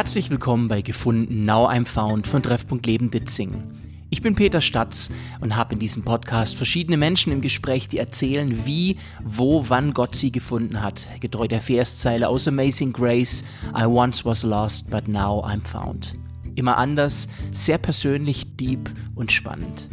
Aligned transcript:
Herzlich 0.00 0.30
willkommen 0.30 0.68
bei 0.68 0.80
Gefunden 0.80 1.44
Now 1.44 1.68
I'm 1.68 1.84
Found 1.84 2.26
von 2.26 2.42
Treffpunkt 2.42 2.86
Leben 2.86 3.10
Ditzingen. 3.10 4.06
Ich 4.08 4.22
bin 4.22 4.34
Peter 4.34 4.62
Statz 4.62 5.10
und 5.42 5.56
habe 5.56 5.74
in 5.74 5.78
diesem 5.78 6.04
Podcast 6.04 6.56
verschiedene 6.56 6.96
Menschen 6.96 7.34
im 7.34 7.42
Gespräch, 7.42 7.86
die 7.86 7.98
erzählen, 7.98 8.64
wie, 8.64 8.96
wo, 9.22 9.68
wann 9.68 9.92
Gott 9.92 10.14
sie 10.14 10.32
gefunden 10.32 10.80
hat. 10.80 11.06
Getreu 11.20 11.48
der 11.48 11.60
Verszeile 11.60 12.28
aus 12.28 12.48
Amazing 12.48 12.94
Grace, 12.94 13.44
I 13.78 13.84
once 13.84 14.24
was 14.24 14.42
lost, 14.42 14.88
but 14.88 15.06
now 15.06 15.44
I'm 15.44 15.66
found. 15.66 16.14
Immer 16.54 16.78
anders, 16.78 17.28
sehr 17.52 17.76
persönlich, 17.76 18.56
deep 18.56 18.90
und 19.14 19.30
spannend. 19.30 19.90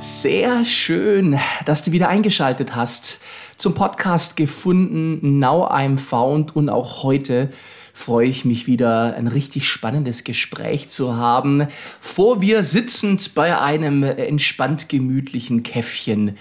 Sehr 0.00 0.64
schön, 0.64 1.38
dass 1.66 1.84
du 1.84 1.92
wieder 1.92 2.08
eingeschaltet 2.08 2.74
hast 2.74 3.20
zum 3.60 3.74
Podcast 3.74 4.36
gefunden, 4.38 5.38
Now 5.38 5.70
I'm 5.70 5.98
Found 5.98 6.56
und 6.56 6.70
auch 6.70 7.02
heute 7.02 7.50
freue 7.92 8.26
ich 8.26 8.46
mich 8.46 8.66
wieder 8.66 9.14
ein 9.14 9.26
richtig 9.26 9.68
spannendes 9.68 10.24
Gespräch 10.24 10.88
zu 10.88 11.16
haben. 11.16 11.66
Vor 12.00 12.40
wir 12.40 12.62
sitzend 12.62 13.34
bei 13.34 13.60
einem 13.60 14.02
entspannt 14.02 14.88
gemütlichen 14.88 15.62
Käffchen 15.62 16.38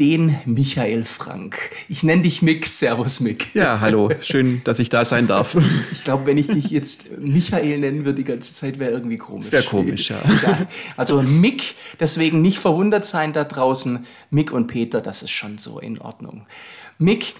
den 0.00 0.34
Michael 0.46 1.04
Frank. 1.04 1.58
Ich 1.90 2.02
nenne 2.02 2.22
dich 2.22 2.40
Mick. 2.40 2.66
Servus, 2.66 3.20
Mick. 3.20 3.54
Ja, 3.54 3.80
hallo. 3.80 4.08
Schön, 4.22 4.62
dass 4.64 4.78
ich 4.78 4.88
da 4.88 5.04
sein 5.04 5.26
darf. 5.28 5.56
Ich 5.92 6.04
glaube, 6.04 6.24
wenn 6.24 6.38
ich 6.38 6.46
dich 6.46 6.70
jetzt 6.70 7.18
Michael 7.18 7.78
nennen 7.78 8.06
würde 8.06 8.16
die 8.16 8.24
ganze 8.24 8.54
Zeit, 8.54 8.78
wäre 8.78 8.90
irgendwie 8.90 9.18
komisch. 9.18 9.52
Wäre 9.52 9.64
komisch, 9.64 10.08
ja. 10.08 10.16
ja. 10.42 10.66
Also 10.96 11.20
Mick, 11.20 11.74
deswegen 12.00 12.40
nicht 12.40 12.58
verwundert 12.58 13.04
sein 13.04 13.34
da 13.34 13.44
draußen. 13.44 14.06
Mick 14.30 14.50
und 14.50 14.66
Peter, 14.66 15.02
das 15.02 15.22
ist 15.22 15.32
schon 15.32 15.58
so 15.58 15.78
in 15.78 16.00
Ordnung. 16.00 16.46
Mick, 16.98 17.34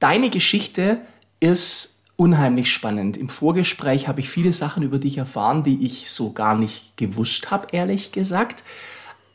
deine 0.00 0.30
Geschichte 0.30 0.98
ist 1.38 2.02
unheimlich 2.16 2.72
spannend. 2.72 3.16
Im 3.16 3.28
Vorgespräch 3.28 4.08
habe 4.08 4.20
ich 4.20 4.28
viele 4.28 4.52
Sachen 4.52 4.82
über 4.82 4.98
dich 4.98 5.18
erfahren, 5.18 5.62
die 5.62 5.84
ich 5.84 6.10
so 6.10 6.32
gar 6.32 6.58
nicht 6.58 6.96
gewusst 6.96 7.52
habe, 7.52 7.68
ehrlich 7.70 8.10
gesagt. 8.10 8.64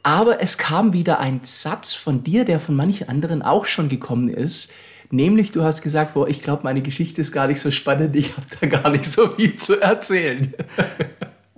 Aber 0.07 0.41
es 0.41 0.57
kam 0.57 0.93
wieder 0.93 1.19
ein 1.19 1.41
Satz 1.43 1.93
von 1.93 2.23
dir, 2.23 2.45
der 2.45 2.61
von 2.61 2.77
manchen 2.77 3.09
anderen 3.09 3.41
auch 3.41 3.65
schon 3.65 3.89
gekommen 3.89 4.29
ist. 4.29 4.71
Nämlich, 5.11 5.51
du 5.51 5.65
hast 5.65 5.81
gesagt, 5.81 6.13
boah, 6.13 6.29
ich 6.29 6.41
glaube, 6.41 6.63
meine 6.63 6.81
Geschichte 6.81 7.19
ist 7.19 7.33
gar 7.33 7.47
nicht 7.47 7.59
so 7.59 7.71
spannend, 7.71 8.15
ich 8.15 8.31
habe 8.37 8.47
da 8.57 8.67
gar 8.67 8.89
nicht 8.89 9.03
so 9.03 9.27
viel 9.35 9.57
zu 9.57 9.81
erzählen. 9.81 10.53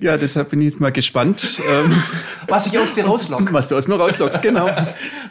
Ja, 0.02 0.16
deshalb 0.16 0.52
bin 0.52 0.62
ich 0.62 0.70
jetzt 0.70 0.80
mal 0.80 0.94
gespannt. 0.94 1.60
Ähm, 1.70 1.92
was 2.48 2.68
ich 2.68 2.80
aus 2.80 2.94
dir 2.94 3.04
rauslocke. 3.04 3.52
Was 3.54 3.68
du 3.68 3.76
aus 3.76 3.86
mir 3.86 3.96
rauslockst, 3.96 4.42
genau. 4.42 4.74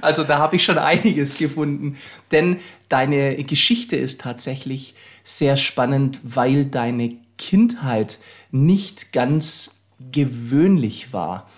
Also 0.02 0.24
da 0.24 0.36
habe 0.36 0.56
ich 0.56 0.62
schon 0.62 0.76
einiges 0.76 1.38
gefunden. 1.38 1.96
Denn 2.32 2.58
deine 2.90 3.42
Geschichte 3.44 3.96
ist 3.96 4.20
tatsächlich 4.20 4.94
sehr 5.24 5.56
spannend, 5.56 6.20
weil 6.22 6.66
deine 6.66 7.16
Kindheit 7.38 8.18
nicht 8.50 9.14
ganz 9.14 9.86
gewöhnlich 10.12 11.14
war. 11.14 11.48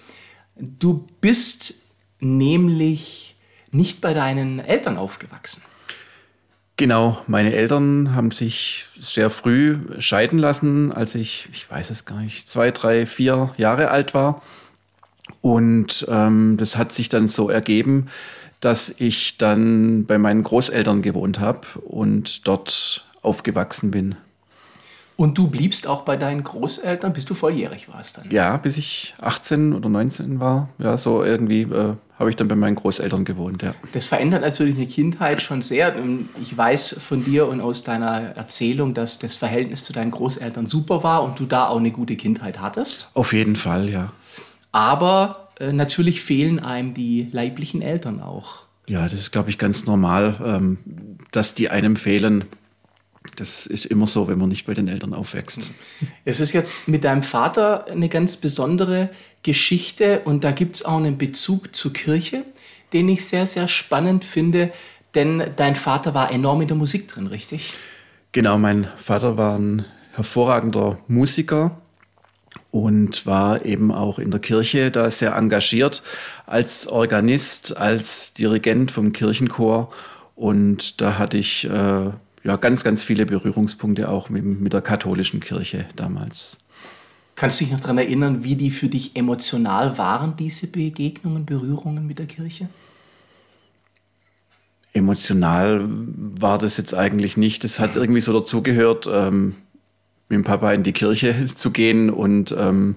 Du 0.61 1.07
bist 1.21 1.75
nämlich 2.21 3.37
nicht 3.71 4.01
bei 4.01 4.15
deinen 4.15 4.59
Eltern 4.59 4.97
aufgewachsen. 4.97 5.63
Genau, 6.77 7.19
meine 7.27 7.53
Eltern 7.53 8.15
haben 8.15 8.31
sich 8.31 8.87
sehr 8.99 9.29
früh 9.29 9.79
scheiden 9.99 10.39
lassen, 10.39 10.93
als 10.93 11.15
ich, 11.15 11.49
ich 11.53 11.71
weiß 11.71 11.91
es 11.91 12.07
gar 12.07 12.21
nicht, 12.21 12.49
zwei, 12.49 12.71
drei, 12.71 13.05
vier 13.05 13.53
Jahre 13.59 13.91
alt 13.91 14.15
war. 14.15 14.43
Und 15.43 16.07
ähm, 16.09 16.57
das 16.57 16.77
hat 16.77 16.93
sich 16.93 17.09
dann 17.09 17.29
so 17.29 17.51
ergeben, 17.51 18.07
dass 18.61 18.95
ich 18.99 19.37
dann 19.39 20.07
bei 20.07 20.19
meinen 20.19 20.43
Großeltern 20.43 21.03
gewohnt 21.03 21.39
habe 21.39 21.67
und 21.81 22.47
dort 22.47 23.05
aufgewachsen 23.23 23.91
bin. 23.91 24.17
Und 25.21 25.37
du 25.37 25.49
bliebst 25.49 25.87
auch 25.87 26.07
bei 26.07 26.17
deinen 26.17 26.43
Großeltern, 26.43 27.13
bis 27.13 27.27
du 27.27 27.35
volljährig 27.35 27.93
warst 27.93 28.17
dann? 28.17 28.31
Ja, 28.31 28.57
bis 28.57 28.79
ich 28.79 29.13
18 29.21 29.75
oder 29.75 29.91
19 29.91 30.41
war. 30.41 30.71
Ja, 30.79 30.97
so 30.97 31.23
irgendwie 31.23 31.61
äh, 31.61 31.93
habe 32.19 32.31
ich 32.31 32.37
dann 32.37 32.49
bei 32.49 32.55
meinen 32.55 32.75
Großeltern 32.75 33.27
gewohnt, 33.27 33.63
ja. 33.63 33.75
Das 33.93 34.07
verändert 34.07 34.41
natürlich 34.41 34.77
eine 34.77 34.87
Kindheit 34.87 35.43
schon 35.43 35.61
sehr. 35.61 35.95
Ich 36.41 36.57
weiß 36.57 36.97
von 37.01 37.23
dir 37.23 37.49
und 37.49 37.61
aus 37.61 37.83
deiner 37.83 38.35
Erzählung, 38.35 38.95
dass 38.95 39.19
das 39.19 39.37
Verhältnis 39.37 39.85
zu 39.85 39.93
deinen 39.93 40.11
Großeltern 40.11 40.65
super 40.65 41.03
war 41.03 41.23
und 41.23 41.39
du 41.39 41.45
da 41.45 41.69
auch 41.69 41.81
eine 41.81 41.91
gute 41.91 42.17
Kindheit 42.17 42.59
hattest. 42.59 43.11
Auf 43.13 43.35
jeden 43.35 43.57
Fall, 43.57 43.91
ja. 43.91 44.15
Aber 44.73 45.51
äh, 45.59 45.75
natürlich 45.75 46.23
fehlen 46.23 46.61
einem 46.61 46.95
die 46.95 47.29
leiblichen 47.31 47.83
Eltern 47.83 48.23
auch. 48.23 48.63
Ja, 48.87 49.03
das 49.03 49.21
ist, 49.21 49.33
glaube 49.33 49.51
ich, 49.51 49.59
ganz 49.59 49.85
normal, 49.85 50.41
ähm, 50.43 50.79
dass 51.31 51.53
die 51.53 51.69
einem 51.69 51.97
fehlen. 51.97 52.47
Das 53.37 53.67
ist 53.67 53.87
immer 53.87 54.07
so, 54.07 54.29
wenn 54.29 54.39
man 54.39 54.49
nicht 54.49 54.67
bei 54.67 54.75
den 54.75 54.89
Eltern 54.89 55.15
aufwächst. 55.15 55.73
Es 56.25 56.41
ist 56.41 56.53
jetzt 56.53 56.89
mit 56.89 57.05
deinem 57.05 57.23
Vater 57.23 57.87
eine 57.87 58.09
ganz 58.09 58.37
besondere 58.37 59.11
Geschichte 59.43 60.21
und 60.25 60.45
da 60.45 60.53
gibt 60.53 60.77
es 60.77 60.85
auch 60.85 60.99
einen 60.99 61.17
Bezug 61.17 61.75
zur 61.75 61.93
Kirche, 61.93 62.45
den 62.93 63.09
ich 63.09 63.25
sehr, 63.25 63.47
sehr 63.47 63.69
spannend 63.69 64.25
finde, 64.25 64.73
denn 65.15 65.53
dein 65.57 65.77
Vater 65.77 66.15
war 66.15 66.31
enorm 66.31 66.61
in 66.63 66.69
der 66.69 66.77
Musik 66.77 67.09
drin, 67.09 67.27
richtig? 67.27 67.75
Genau, 68.33 68.59
mein 68.59 68.89
Vater 68.97 69.37
war 69.37 69.59
ein 69.59 69.85
hervorragender 70.13 70.99
Musiker 71.09 71.81
und 72.71 73.27
war 73.27 73.65
eben 73.65 73.91
auch 73.91 74.19
in 74.19 74.31
der 74.31 74.41
Kirche 74.41 74.91
da 74.91 75.11
sehr 75.11 75.35
engagiert 75.35 76.03
als 76.47 76.87
Organist, 76.87 77.77
als 77.77 78.35
Dirigent 78.35 78.91
vom 78.91 79.13
Kirchenchor 79.13 79.91
und 80.37 81.01
da 81.01 81.19
hatte 81.19 81.37
ich 81.37 81.65
äh, 81.69 82.11
ja, 82.43 82.57
ganz, 82.57 82.85
ganz 82.85 83.03
viele 83.03 83.27
Berührungspunkte 83.27 84.09
auch 84.09 84.31
mit, 84.31 84.45
mit 84.45 84.73
der 84.73 84.81
katholischen 84.81 85.41
Kirche 85.41 85.87
damals. 85.97 86.59
Kannst 87.37 87.61
du 87.61 87.65
dich 87.65 87.73
noch 87.73 87.81
daran 87.81 87.99
erinnern, 87.99 88.45
wie 88.45 88.55
die 88.55 88.71
für 88.71 88.89
dich 88.89 89.17
emotional 89.17 89.99
waren, 89.99 90.37
diese 90.37 90.67
Begegnungen, 90.67 91.47
Berührungen 91.47 92.07
mit 92.07 92.19
der 92.19 92.27
Kirche? 92.27 92.69
Emotional 94.93 95.87
war 95.87 96.59
das 96.59 96.77
jetzt 96.77 96.95
eigentlich 96.95 97.37
nicht. 97.37 97.65
Das 97.65 97.79
hat 97.79 97.97
irgendwie 97.97 98.21
so 98.21 98.39
dazugehört, 98.39 99.09
ähm, 99.11 99.55
mit 100.29 100.37
dem 100.37 100.45
Papa 100.45 100.73
in 100.73 100.83
die 100.83 100.93
Kirche 100.93 101.47
zu 101.55 101.71
gehen 101.71 102.11
und 102.11 102.55
ähm, 102.59 102.97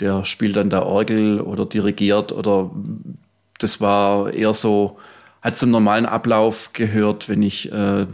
der 0.00 0.24
spielt 0.24 0.56
dann 0.56 0.70
da 0.70 0.82
Orgel 0.82 1.40
oder 1.40 1.66
dirigiert 1.66 2.32
oder 2.32 2.70
das 3.58 3.80
war 3.80 4.32
eher 4.32 4.54
so, 4.54 4.98
hat 5.40 5.56
zum 5.56 5.70
normalen 5.70 6.06
Ablauf 6.06 6.72
gehört, 6.72 7.28
wenn 7.28 7.42
ich 7.42 7.72
äh, 7.72 8.06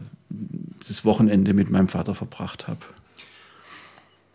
das 0.91 1.05
Wochenende 1.05 1.55
mit 1.55 1.71
meinem 1.71 1.89
Vater 1.89 2.15
verbracht 2.15 2.69
habe. 2.69 2.81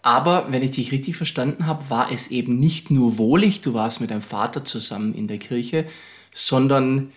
Aber 0.02 0.48
wenn 0.52 0.62
ich 0.62 0.72
dich 0.72 0.92
richtig 0.92 1.18
verstanden 1.18 1.66
habe, 1.66 1.90
war 1.90 2.12
es 2.12 2.30
eben 2.30 2.60
nicht 2.60 2.92
nur 2.92 3.18
wohlig, 3.18 3.62
du 3.62 3.74
warst 3.74 4.02
mit 4.02 4.12
deinem 4.12 4.22
Vater 4.22 4.64
zusammen 4.64 5.14
in 5.16 5.28
der 5.28 5.40
Kirche, 5.40 5.86
sondern 6.32 7.12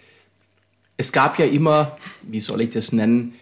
es 0.96 1.12
gab 1.12 1.38
ja 1.38 1.44
immer, 1.46 1.96
wie 2.22 2.40
soll 2.40 2.62
ich 2.62 2.70
das 2.70 2.92
nennen, 2.92 3.34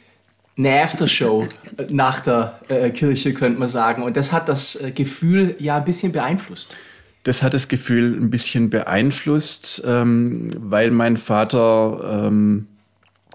eine 0.59 0.83
Aftershow 0.83 1.49
nach 1.91 2.21
der 2.21 2.61
äh, 2.69 2.91
Kirche, 2.91 3.35
könnte 3.35 3.59
man 3.59 3.69
sagen. 3.69 4.03
Und 4.03 4.17
das 4.17 4.33
hat 4.33 4.49
das 4.49 4.77
äh, 4.83 4.91
Gefühl 4.91 5.55
ja 5.59 5.77
ein 5.77 5.85
bisschen 5.85 6.13
beeinflusst. 6.13 6.77
Das 7.23 7.43
hat 7.43 7.55
das 7.55 7.69
Gefühl 7.69 8.17
ein 8.17 8.31
bisschen 8.31 8.71
beeinflusst, 8.71 9.83
ähm, 9.87 10.49
weil 10.59 10.91
mein 10.91 11.17
Vater 11.17 12.27
ähm, 12.27 12.69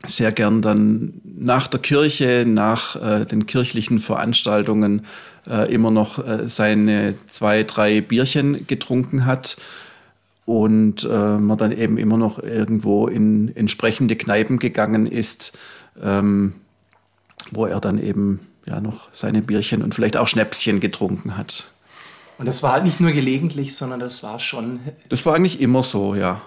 sehr 0.06 0.31
gern 0.31 0.62
dann 0.62 1.22
nach 1.23 1.67
der 1.67 1.79
Kirche, 1.79 2.45
nach 2.47 2.95
äh, 2.95 3.25
den 3.25 3.45
kirchlichen 3.45 4.00
Veranstaltungen 4.00 5.06
äh, 5.47 5.72
immer 5.73 5.91
noch 5.91 6.25
äh, 6.25 6.47
seine 6.47 7.16
zwei, 7.28 7.63
drei 7.63 8.01
Bierchen 8.01 8.66
getrunken 8.67 9.25
hat 9.25 9.57
und 10.45 11.03
äh, 11.03 11.38
man 11.38 11.57
dann 11.57 11.72
eben 11.72 11.97
immer 11.97 12.17
noch 12.17 12.41
irgendwo 12.41 13.08
in 13.08 13.55
entsprechende 13.55 14.16
Kneipen 14.16 14.59
gegangen 14.59 15.05
ist, 15.05 15.58
ähm, 16.02 16.53
wo 17.52 17.66
er 17.66 17.79
dann 17.79 18.02
eben 18.02 18.40
ja 18.66 18.81
noch 18.81 19.09
seine 19.11 19.41
Bierchen 19.41 19.81
und 19.81 19.96
vielleicht 19.96 20.17
auch 20.17 20.28
Schnäpschen 20.28 20.79
getrunken 20.79 21.37
hat. 21.37 21.72
Und 22.37 22.47
das 22.47 22.64
war 22.64 22.72
halt 22.72 22.84
nicht 22.84 22.99
nur 22.99 23.11
gelegentlich, 23.11 23.76
sondern 23.76 23.99
das 23.99 24.23
war 24.23 24.40
schon. 24.40 24.79
Das 25.09 25.26
war 25.26 25.35
eigentlich 25.35 25.61
immer 25.61 25.84
so, 25.84 26.16
ja. 26.16 26.41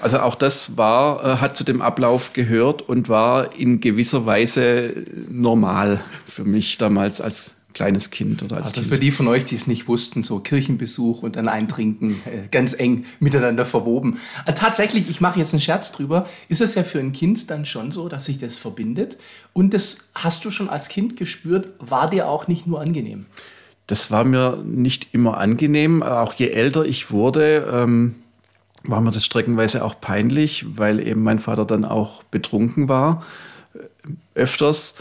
Also 0.00 0.20
auch 0.20 0.34
das 0.34 0.76
war, 0.76 1.24
äh, 1.24 1.36
hat 1.38 1.56
zu 1.56 1.64
dem 1.64 1.82
Ablauf 1.82 2.32
gehört 2.32 2.82
und 2.82 3.08
war 3.08 3.54
in 3.56 3.80
gewisser 3.80 4.26
Weise 4.26 4.94
normal 5.28 6.00
für 6.24 6.44
mich 6.44 6.78
damals 6.78 7.20
als 7.20 7.56
kleines 7.72 8.10
Kind 8.10 8.42
oder 8.42 8.56
als 8.56 8.68
Also 8.68 8.80
kind. 8.80 8.92
für 8.92 9.00
die 9.00 9.12
von 9.12 9.28
euch, 9.28 9.44
die 9.44 9.54
es 9.54 9.66
nicht 9.66 9.88
wussten, 9.88 10.24
so 10.24 10.40
Kirchenbesuch 10.40 11.22
und 11.22 11.36
dann 11.36 11.48
Eintrinken 11.48 12.20
äh, 12.24 12.48
ganz 12.50 12.72
eng 12.78 13.04
miteinander 13.20 13.66
verwoben. 13.66 14.18
Äh, 14.46 14.54
tatsächlich, 14.54 15.08
ich 15.08 15.20
mache 15.20 15.38
jetzt 15.38 15.52
einen 15.52 15.60
Scherz 15.60 15.92
drüber, 15.92 16.26
ist 16.48 16.60
es 16.60 16.74
ja 16.74 16.82
für 16.82 16.98
ein 16.98 17.12
Kind 17.12 17.50
dann 17.50 17.64
schon 17.66 17.92
so, 17.92 18.08
dass 18.08 18.24
sich 18.24 18.38
das 18.38 18.58
verbindet. 18.58 19.18
Und 19.52 19.74
das 19.74 20.10
hast 20.14 20.44
du 20.44 20.50
schon 20.50 20.68
als 20.68 20.88
Kind 20.88 21.16
gespürt, 21.16 21.72
war 21.78 22.10
dir 22.10 22.28
auch 22.28 22.48
nicht 22.48 22.66
nur 22.66 22.80
angenehm. 22.80 23.26
Das 23.86 24.10
war 24.10 24.24
mir 24.24 24.62
nicht 24.64 25.08
immer 25.12 25.38
angenehm. 25.38 26.02
Auch 26.02 26.34
je 26.34 26.48
älter 26.48 26.84
ich 26.84 27.10
wurde, 27.10 27.68
ähm, 27.72 28.14
war 28.82 29.00
mir 29.00 29.10
das 29.10 29.24
streckenweise 29.24 29.84
auch 29.84 30.00
peinlich, 30.00 30.66
weil 30.76 31.06
eben 31.06 31.22
mein 31.22 31.38
Vater 31.38 31.64
dann 31.64 31.84
auch 31.84 32.22
betrunken 32.24 32.88
war, 32.88 33.24
äh, 33.74 33.78
öfters. 34.34 34.94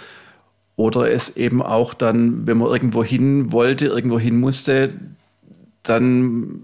Oder 0.75 1.11
es 1.11 1.35
eben 1.35 1.61
auch 1.61 1.93
dann, 1.93 2.47
wenn 2.47 2.57
man 2.57 2.69
irgendwo 2.69 3.03
hin 3.03 3.51
wollte, 3.51 3.87
irgendwo 3.87 4.17
hin 4.17 4.39
musste, 4.39 4.93
dann 5.83 6.63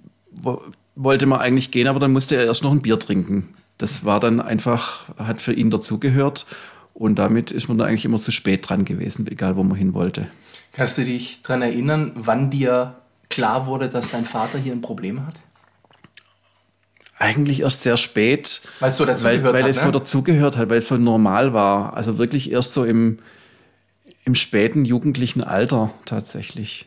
wollte 0.96 1.26
man 1.26 1.40
eigentlich 1.40 1.72
gehen, 1.72 1.88
aber 1.88 2.00
dann 2.00 2.14
musste 2.14 2.36
er 2.36 2.46
erst 2.46 2.64
noch 2.64 2.72
ein 2.72 2.82
Bier 2.82 2.98
trinken. 2.98 3.50
Das 3.78 4.06
war 4.06 4.22
dann 4.22 4.40
einfach, 4.40 5.10
hat 5.18 5.42
für 5.42 5.54
ihn 5.54 5.70
dazugehört. 5.70 6.46
Und 6.94 7.20
damit 7.20 7.52
ist 7.52 7.68
man 7.68 7.78
dann 7.78 7.90
eigentlich 7.90 8.06
immer 8.06 8.22
zu 8.22 8.32
spät 8.32 8.70
dran 8.70 8.86
gewesen, 8.86 9.28
egal 9.28 9.58
wo 9.58 9.64
man 9.64 9.78
hin 9.78 9.94
wollte. 9.94 10.28
Kannst 10.72 10.98
du 10.98 11.04
dich 11.04 11.42
daran 11.44 11.62
erinnern, 11.62 12.14
wann 12.16 12.50
dir 12.50 12.96
klar 13.30 13.68
wurde, 13.68 13.90
dass 13.90 14.12
dein 14.12 14.24
Vater 14.24 14.58
hier 14.58 14.72
ein 14.72 14.82
Problem 14.82 15.26
hat? 15.28 15.36
Eigentlich 17.18 17.62
erst 17.62 17.84
sehr 17.84 17.98
spät. 17.98 18.62
Weil 18.80 18.90
es 18.90 18.98
so 18.98 19.06
dazugehört 19.06 19.44
weil, 19.44 19.54
weil 19.54 19.64
hat. 19.64 19.70
es 19.70 19.78
ne? 19.78 19.84
so 19.84 19.92
dazugehört 19.92 20.58
hat, 20.58 20.70
weil 20.70 20.80
es 20.80 20.88
so 20.88 20.98
normal 20.98 21.54
war. 21.54 21.96
Also 21.96 22.18
wirklich 22.18 22.52
erst 22.52 22.74
so 22.74 22.84
im, 22.84 23.20
im 24.26 24.36
späten 24.36 24.86
jugendlichen 24.86 25.44
Alter 25.44 25.94
tatsächlich. 26.06 26.86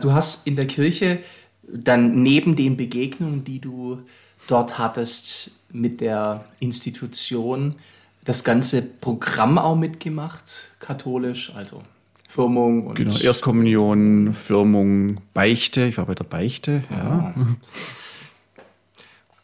Du 0.00 0.12
hast 0.12 0.46
in 0.46 0.56
der 0.56 0.66
Kirche 0.66 1.20
dann 1.68 2.22
neben 2.22 2.56
den 2.56 2.76
Begegnungen, 2.76 3.44
die 3.44 3.60
du 3.60 4.02
dort 4.46 4.78
hattest 4.78 5.52
mit 5.70 6.00
der 6.00 6.44
Institution, 6.60 7.76
das 8.24 8.44
ganze 8.44 8.82
Programm 8.82 9.58
auch 9.58 9.76
mitgemacht, 9.76 10.70
katholisch, 10.80 11.52
also 11.54 11.82
Firmung 12.28 12.86
und 12.86 12.94
Genau, 12.96 13.16
Erstkommunion, 13.16 14.34
Firmung, 14.34 15.20
Beichte. 15.34 15.86
Ich 15.86 15.98
war 15.98 16.06
bei 16.06 16.14
der 16.14 16.24
Beichte, 16.24 16.82
ja. 16.90 17.34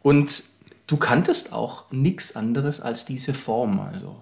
Und 0.03 0.43
du 0.87 0.97
kanntest 0.97 1.53
auch 1.53 1.91
nichts 1.91 2.37
anderes 2.37 2.81
als 2.81 3.05
diese 3.05 3.35
Form. 3.35 3.81
Also 3.81 4.17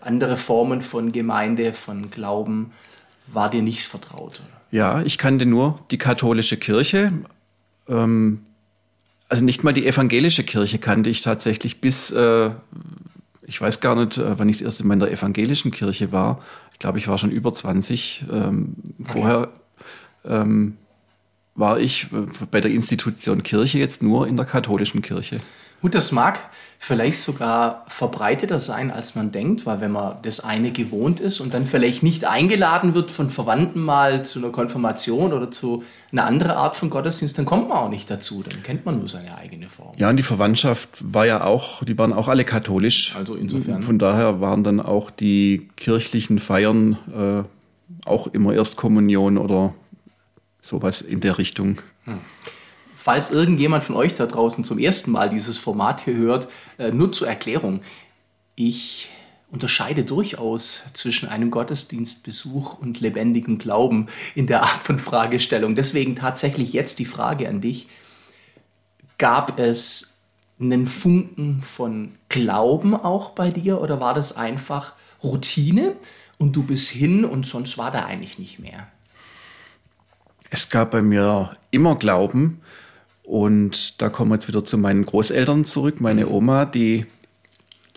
andere 0.00 0.36
Formen 0.36 0.82
von 0.82 1.12
Gemeinde, 1.12 1.72
von 1.72 2.10
Glauben 2.10 2.72
war 3.26 3.50
dir 3.50 3.62
nicht 3.62 3.86
vertraut. 3.86 4.40
Oder? 4.40 4.60
Ja, 4.70 5.02
ich 5.02 5.18
kannte 5.18 5.46
nur 5.46 5.78
die 5.90 5.98
katholische 5.98 6.56
Kirche. 6.56 7.12
Ähm, 7.88 8.40
also 9.28 9.44
nicht 9.44 9.62
mal 9.62 9.72
die 9.72 9.86
evangelische 9.86 10.42
Kirche 10.42 10.78
kannte 10.78 11.10
ich 11.10 11.22
tatsächlich 11.22 11.80
bis, 11.80 12.10
äh, 12.10 12.50
ich 13.42 13.60
weiß 13.60 13.80
gar 13.80 13.94
nicht, 13.94 14.18
äh, 14.18 14.38
wann 14.38 14.48
ich 14.48 14.58
das 14.58 14.64
erste 14.64 14.86
Mal 14.86 14.94
in 14.94 15.00
der 15.00 15.12
evangelischen 15.12 15.70
Kirche 15.70 16.10
war. 16.12 16.40
Ich 16.72 16.78
glaube, 16.78 16.98
ich 16.98 17.08
war 17.08 17.18
schon 17.18 17.30
über 17.30 17.52
20. 17.52 18.24
Ähm, 18.32 18.74
Vorher 19.02 19.48
ähm, 20.24 20.76
war 21.60 21.78
ich 21.78 22.08
äh, 22.12 22.26
bei 22.50 22.60
der 22.60 22.70
Institution 22.70 23.42
Kirche 23.42 23.78
jetzt 23.78 24.02
nur 24.02 24.26
in 24.26 24.36
der 24.36 24.46
katholischen 24.46 25.02
Kirche. 25.02 25.38
Gut, 25.80 25.94
das 25.94 26.12
mag 26.12 26.50
vielleicht 26.78 27.18
sogar 27.18 27.84
verbreiteter 27.88 28.58
sein, 28.58 28.90
als 28.90 29.14
man 29.14 29.32
denkt, 29.32 29.66
weil 29.66 29.80
wenn 29.80 29.92
man 29.92 30.16
das 30.22 30.40
eine 30.40 30.72
gewohnt 30.72 31.20
ist 31.20 31.40
und 31.40 31.52
dann 31.52 31.66
vielleicht 31.66 32.02
nicht 32.02 32.24
eingeladen 32.24 32.94
wird 32.94 33.10
von 33.10 33.28
Verwandten 33.28 33.80
mal 33.80 34.24
zu 34.24 34.38
einer 34.38 34.50
Konfirmation 34.50 35.32
oder 35.34 35.50
zu 35.50 35.84
einer 36.10 36.24
anderen 36.24 36.52
Art 36.52 36.76
von 36.76 36.88
Gottesdienst, 36.88 37.36
dann 37.36 37.44
kommt 37.44 37.68
man 37.68 37.78
auch 37.78 37.88
nicht 37.90 38.10
dazu, 38.10 38.42
dann 38.42 38.62
kennt 38.62 38.86
man 38.86 38.98
nur 38.98 39.08
seine 39.08 39.36
eigene 39.36 39.68
Form. 39.68 39.94
Ja, 39.98 40.08
und 40.08 40.16
die 40.16 40.22
Verwandtschaft 40.22 40.88
war 41.02 41.26
ja 41.26 41.44
auch, 41.44 41.84
die 41.84 41.96
waren 41.98 42.14
auch 42.14 42.28
alle 42.28 42.44
katholisch. 42.44 43.14
Also 43.16 43.36
insofern. 43.36 43.82
Von 43.82 43.98
daher 43.98 44.40
waren 44.40 44.64
dann 44.64 44.80
auch 44.80 45.10
die 45.10 45.68
kirchlichen 45.76 46.38
Feiern 46.38 46.96
äh, 47.14 48.08
auch 48.08 48.26
immer 48.28 48.54
Erstkommunion 48.54 49.36
oder 49.36 49.74
sowas 50.62 51.02
in 51.02 51.20
der 51.20 51.38
Richtung. 51.38 51.80
Falls 52.96 53.30
irgendjemand 53.30 53.82
von 53.82 53.96
euch 53.96 54.14
da 54.14 54.26
draußen 54.26 54.62
zum 54.64 54.78
ersten 54.78 55.10
Mal 55.10 55.30
dieses 55.30 55.56
Format 55.56 56.02
hier 56.02 56.14
hört, 56.14 56.48
äh, 56.78 56.90
nur 56.90 57.12
zur 57.12 57.28
Erklärung. 57.28 57.80
Ich 58.56 59.08
unterscheide 59.50 60.04
durchaus 60.04 60.84
zwischen 60.92 61.28
einem 61.28 61.50
Gottesdienstbesuch 61.50 62.78
und 62.78 63.00
lebendigem 63.00 63.58
Glauben 63.58 64.08
in 64.34 64.46
der 64.46 64.62
Art 64.62 64.82
von 64.82 64.98
Fragestellung. 64.98 65.74
Deswegen 65.74 66.14
tatsächlich 66.14 66.72
jetzt 66.72 66.98
die 66.98 67.04
Frage 67.04 67.48
an 67.48 67.60
dich. 67.60 67.88
Gab 69.18 69.58
es 69.58 70.18
einen 70.60 70.86
Funken 70.86 71.62
von 71.62 72.12
Glauben 72.28 72.94
auch 72.94 73.30
bei 73.30 73.50
dir 73.50 73.80
oder 73.80 73.98
war 73.98 74.14
das 74.14 74.36
einfach 74.36 74.92
Routine 75.22 75.96
und 76.38 76.54
du 76.54 76.62
bist 76.62 76.90
hin 76.90 77.24
und 77.24 77.46
sonst 77.46 77.78
war 77.78 77.90
da 77.90 78.04
eigentlich 78.04 78.38
nicht 78.38 78.58
mehr? 78.58 78.88
Es 80.50 80.68
gab 80.68 80.90
bei 80.90 81.00
mir 81.02 81.56
immer 81.70 81.96
Glauben. 81.96 82.60
Und 83.22 84.02
da 84.02 84.08
kommen 84.08 84.32
wir 84.32 84.34
jetzt 84.34 84.48
wieder 84.48 84.64
zu 84.64 84.76
meinen 84.76 85.06
Großeltern 85.06 85.64
zurück. 85.64 86.00
Meine 86.00 86.28
Oma, 86.28 86.64
die 86.64 87.06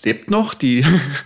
lebt 0.03 0.29
noch, 0.29 0.53
die 0.53 0.85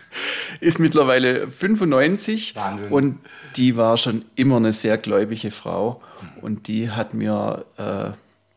ist 0.62 0.79
mittlerweile 0.79 1.50
95 1.50 2.56
Wahnsinn. 2.56 2.89
und 2.89 3.19
die 3.57 3.75
war 3.75 3.97
schon 3.97 4.24
immer 4.35 4.57
eine 4.57 4.71
sehr 4.71 4.97
gläubige 4.97 5.51
Frau 5.51 6.01
und 6.41 6.68
die 6.68 6.91
hat 6.91 7.13
mir 7.13 7.65
äh, 7.77 8.12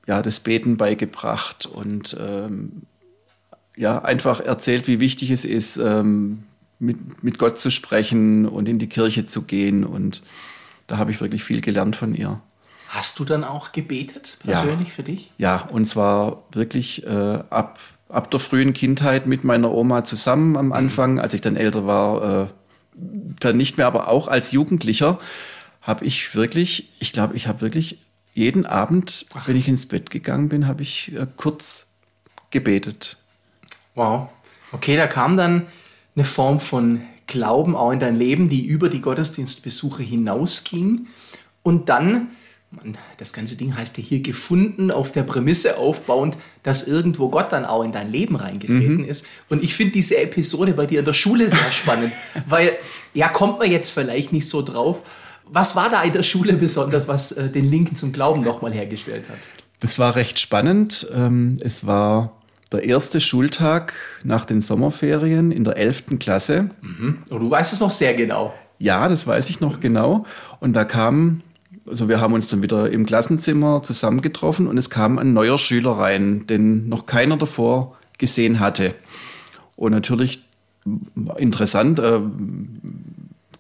ja 0.07 0.23
das 0.23 0.41
Beten 0.41 0.77
beigebracht 0.77 1.67
und 1.67 2.17
ähm, 2.21 2.83
ja 3.77 4.03
einfach 4.03 4.41
erzählt, 4.41 4.87
wie 4.87 5.01
wichtig 5.01 5.31
es 5.31 5.45
ist, 5.45 5.79
ähm, 5.79 6.45
mit, 6.79 7.25
mit 7.25 7.39
Gott 7.39 7.59
zu 7.59 7.71
sprechen 7.71 8.47
und 8.47 8.69
in 8.69 8.79
die 8.79 8.89
Kirche 8.89 9.25
zu 9.25 9.43
gehen 9.43 9.85
und 9.85 10.23
da 10.87 10.99
habe 10.99 11.11
ich 11.11 11.21
wirklich 11.21 11.45
viel 11.45 11.61
gelernt 11.61 11.97
von 11.97 12.15
ihr. 12.15 12.41
Hast 12.93 13.21
du 13.21 13.25
dann 13.25 13.45
auch 13.45 13.71
gebetet, 13.71 14.37
Ja. 14.43 14.61
persönlich 14.61 14.93
für 14.93 15.05
dich? 15.05 15.31
Ja, 15.39 15.69
und 15.71 15.89
zwar 15.89 16.43
wirklich 16.51 17.07
äh, 17.07 17.39
ab, 17.49 17.79
ab 18.09 18.33
der 18.33 18.41
frühen 18.41 18.73
Kindheit 18.73 19.27
mit 19.27 19.45
meiner 19.45 19.71
Oma 19.71 20.03
zusammen 20.05 20.57
am 20.57 20.73
Anfang. 20.73 21.21
Als 21.21 21.33
ich 21.33 21.41
dann 21.41 21.55
älter 21.55 21.87
war, 21.87 22.43
äh, 22.47 22.47
dann 23.39 23.57
nicht 23.57 23.77
mehr, 23.79 23.87
aber 23.87 24.09
auch 24.09 24.27
als 24.27 24.51
Jugendlicher 24.51 25.21
habe 25.83 26.05
ich 26.05 26.35
wirklich, 26.35 26.91
ich 26.99 27.13
glaube, 27.13 27.37
ich 27.37 27.47
habe 27.47 27.61
wirklich 27.61 27.99
jeden 28.35 28.67
Abend, 28.67 29.25
wenn 29.47 29.57
ich 29.57 29.69
ins 29.69 29.87
Bett 29.87 30.11
gegangen 30.11 30.49
bin, 30.49 30.67
habe 30.67 30.83
ich 30.83 31.15
äh, 31.15 31.29
kurz 31.37 31.93
gebetet. 32.51 33.19
Wow. 33.95 34.31
Okay, 34.73 34.97
da 34.97 35.07
kam 35.07 35.37
dann 35.37 35.67
eine 36.17 36.25
Form 36.25 36.59
von 36.59 37.03
Glauben 37.29 37.77
auch 37.77 37.93
in 37.93 38.01
dein 38.01 38.17
Leben, 38.17 38.49
die 38.49 38.67
über 38.67 38.89
die 38.89 39.01
Gottesdienstbesuche 39.01 40.03
hinausging. 40.03 41.07
Und 41.63 41.89
dann, 41.89 42.31
man, 42.71 42.97
das 43.19 43.33
ganze 43.33 43.57
Ding 43.57 43.77
heißt 43.77 43.99
ja 43.99 44.05
hier 44.05 44.21
gefunden, 44.21 44.91
auf 44.91 45.13
der 45.13 45.25
Prämisse 45.25 45.77
aufbauend, 45.77 46.37
dass 46.63 46.87
irgendwo 46.87 47.29
Gott 47.29 47.53
dann 47.53 47.65
auch 47.65 47.83
in 47.83 47.93
dein 47.93 48.11
Leben 48.11 48.37
reingetreten 48.37 49.05
ist. 49.05 49.27
Und 49.49 49.65
ich 49.65 49.75
finde 49.75 49.93
diese 49.93 50.19
Episode 50.19 50.73
bei 50.73 50.87
dir 50.87 51.01
in 51.01 51.05
der 51.05 51.13
Schule 51.13 51.49
sehr 51.49 51.73
spannend, 51.73 52.13
weil, 52.47 52.77
ja, 53.13 53.29
kommt 53.29 53.59
man 53.59 53.71
jetzt 53.71 53.91
vielleicht 53.91 54.33
nicht 54.33 54.49
so 54.49 54.63
drauf. 54.63 55.03
Was 55.47 55.75
war 55.75 55.91
da 55.91 56.03
in 56.03 56.13
der 56.13 56.23
Schule 56.23 56.55
besonders, 56.55 57.09
was 57.09 57.33
äh, 57.33 57.51
den 57.51 57.69
Linken 57.69 57.97
zum 57.97 58.13
Glauben 58.13 58.43
nochmal 58.43 58.73
hergestellt 58.73 59.29
hat? 59.29 59.39
Das 59.81 59.99
war 59.99 60.15
recht 60.15 60.39
spannend. 60.39 61.09
Ähm, 61.13 61.57
es 61.63 61.87
war 61.87 62.41
der 62.71 62.85
erste 62.85 63.19
Schultag 63.19 63.95
nach 64.23 64.45
den 64.45 64.61
Sommerferien 64.61 65.51
in 65.51 65.65
der 65.65 65.77
11. 65.77 66.19
Klasse. 66.21 66.71
Und 67.31 67.41
du 67.41 67.51
weißt 67.51 67.73
es 67.73 67.81
noch 67.81 67.91
sehr 67.91 68.15
genau. 68.15 68.55
Ja, 68.79 69.09
das 69.09 69.27
weiß 69.27 69.51
ich 69.51 69.61
noch 69.61 69.81
genau. 69.81 70.25
Und 70.61 70.75
da 70.75 70.85
kam, 70.85 71.43
also 71.91 72.09
wir 72.09 72.21
haben 72.21 72.33
uns 72.33 72.49
dann 72.49 72.63
wieder 72.63 72.91
im 72.91 73.05
Klassenzimmer 73.05 73.83
zusammengetroffen 73.83 74.67
und 74.67 74.79
es 74.79 74.91
kam 74.91 75.19
ein 75.19 75.33
neuer 75.33 75.59
Schüler 75.59 75.93
rein, 75.93 76.47
den 76.47 76.89
noch 76.89 77.07
keiner 77.07 77.37
davor 77.37 77.97
gesehen 78.19 78.61
hatte. 78.61 78.95
Und 79.77 79.93
natürlich 79.93 80.45
interessant, 81.37 81.99
äh, 81.99 82.21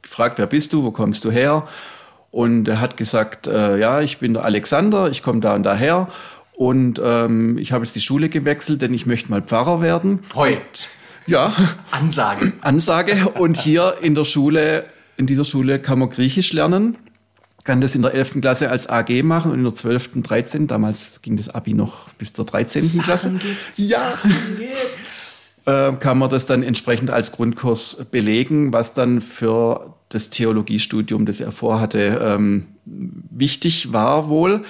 gefragt, 0.02 0.38
wer 0.38 0.46
bist 0.46 0.72
du, 0.72 0.84
wo 0.84 0.90
kommst 0.90 1.25
du 1.25 1.30
her? 1.30 1.66
Und 2.30 2.68
er 2.68 2.80
hat 2.80 2.96
gesagt, 2.96 3.49
äh, 3.49 3.78
ja, 3.78 4.00
ich 4.00 4.18
bin 4.18 4.34
der 4.34 4.44
Alexander, 4.44 5.10
ich 5.10 5.22
komme 5.22 5.40
da 5.40 5.54
und 5.54 5.64
daher 5.64 6.08
und 6.52 7.00
ähm, 7.02 7.58
ich 7.58 7.72
habe 7.72 7.84
jetzt 7.84 7.96
die 7.96 8.00
Schule 8.00 8.28
gewechselt, 8.28 8.82
denn 8.82 8.94
ich 8.94 9.06
möchte 9.06 9.30
mal 9.30 9.42
Pfarrer 9.42 9.80
werden. 9.80 10.20
Heute. 10.34 10.88
Ja, 11.26 11.54
Ansage. 11.90 12.52
Ansage. 12.60 13.28
Und 13.34 13.56
hier 13.56 13.94
in 14.00 14.14
der 14.14 14.25
Schule, 14.25 14.87
in 15.16 15.26
dieser 15.26 15.44
Schule 15.44 15.78
kann 15.78 15.99
man 15.99 16.10
Griechisch 16.10 16.52
lernen. 16.52 16.96
Kann 17.64 17.80
das 17.80 17.94
in 17.94 18.02
der 18.02 18.14
11. 18.14 18.40
Klasse 18.40 18.70
als 18.70 18.88
AG 18.88 19.22
machen 19.22 19.52
und 19.52 19.58
in 19.58 19.64
der 19.64 19.74
12., 19.74 20.22
13. 20.22 20.66
Damals 20.66 21.20
ging 21.20 21.36
das 21.36 21.48
Abi 21.50 21.74
noch 21.74 22.08
bis 22.10 22.32
zur 22.32 22.46
13. 22.46 22.82
Klasse. 22.82 23.02
Sachen 23.02 23.38
gibt's. 23.38 23.78
Ja. 23.78 24.18
Gibt's. 24.58 25.36
Äh, 25.66 25.92
kann 26.00 26.16
man 26.16 26.30
das 26.30 26.46
dann 26.46 26.62
entsprechend 26.62 27.10
als 27.10 27.32
Grundkurs 27.32 28.06
belegen, 28.10 28.72
was 28.72 28.94
dann 28.94 29.20
für 29.20 29.94
das 30.08 30.30
Theologiestudium, 30.30 31.26
das 31.26 31.38
er 31.38 31.52
vorhatte, 31.52 32.18
ähm, 32.24 32.66
wichtig 32.86 33.92
war 33.92 34.30
wohl. 34.30 34.62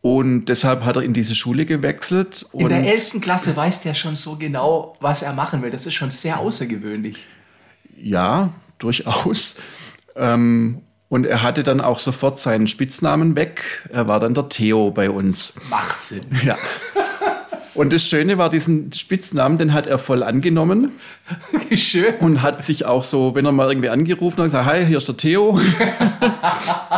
Und 0.00 0.46
deshalb 0.46 0.84
hat 0.84 0.96
er 0.96 1.02
in 1.02 1.12
diese 1.12 1.34
Schule 1.34 1.64
gewechselt. 1.64 2.46
In 2.52 2.68
der 2.68 2.84
11. 2.84 3.20
Klasse 3.20 3.56
weiß 3.56 3.82
der 3.82 3.94
schon 3.94 4.16
so 4.16 4.36
genau, 4.36 4.96
was 5.00 5.22
er 5.22 5.32
machen 5.32 5.62
will. 5.62 5.70
Das 5.70 5.86
ist 5.86 5.94
schon 5.94 6.10
sehr 6.10 6.38
außergewöhnlich. 6.38 7.26
Ja, 7.96 8.52
durchaus. 8.78 9.56
Ähm, 10.16 10.82
und 11.08 11.24
er 11.24 11.42
hatte 11.42 11.62
dann 11.62 11.80
auch 11.80 11.98
sofort 11.98 12.38
seinen 12.40 12.66
Spitznamen 12.66 13.34
weg. 13.34 13.88
Er 13.92 14.08
war 14.08 14.20
dann 14.20 14.34
der 14.34 14.48
Theo 14.48 14.90
bei 14.90 15.10
uns. 15.10 15.54
Macht 15.70 16.02
Sinn. 16.02 16.24
Ja. 16.44 16.58
Und 17.74 17.92
das 17.92 18.02
Schöne 18.02 18.38
war, 18.38 18.50
diesen 18.50 18.92
Spitznamen, 18.92 19.56
den 19.56 19.72
hat 19.72 19.86
er 19.86 19.98
voll 19.98 20.24
angenommen. 20.24 20.92
Schön. 21.74 22.14
Und 22.16 22.42
hat 22.42 22.64
sich 22.64 22.84
auch 22.84 23.04
so, 23.04 23.36
wenn 23.36 23.46
er 23.46 23.52
mal 23.52 23.70
irgendwie 23.70 23.88
angerufen 23.88 24.38
hat, 24.38 24.46
gesagt, 24.46 24.66
hi, 24.66 24.84
hier 24.84 24.98
ist 24.98 25.06
der 25.06 25.16
Theo. 25.16 25.60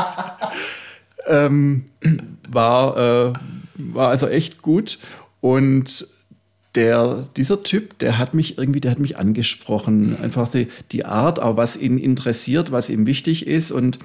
ähm, 1.27 1.85
war, 2.49 2.97
äh, 2.97 3.33
war 3.77 4.09
also 4.09 4.27
echt 4.27 4.63
gut. 4.63 4.99
Und 5.43 6.07
der, 6.75 7.27
dieser 7.37 7.63
Typ, 7.63 7.99
der 7.99 8.19
hat 8.19 8.35
mich 8.35 8.59
irgendwie, 8.59 8.81
der 8.81 8.93
hat 8.93 9.01
mich 9.01 9.17
angesprochen. 9.17 10.17
Einfach 10.21 10.49
die, 10.49 10.69
die 10.93 11.05
Art, 11.05 11.41
auch 11.41 11.57
was 11.57 11.77
ihn 11.77 11.99
interessiert, 11.99 12.71
was 12.71 12.91
ihm 12.91 13.07
wichtig 13.07 13.47
ist. 13.47 13.73
Und 13.73 13.99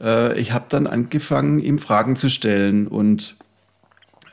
äh, 0.00 0.38
ich 0.38 0.52
habe 0.52 0.66
dann 0.68 0.86
angefangen, 0.86 1.58
ihm 1.58 1.78
Fragen 1.78 2.16
zu 2.16 2.28
stellen. 2.28 2.86
Und 2.86 3.34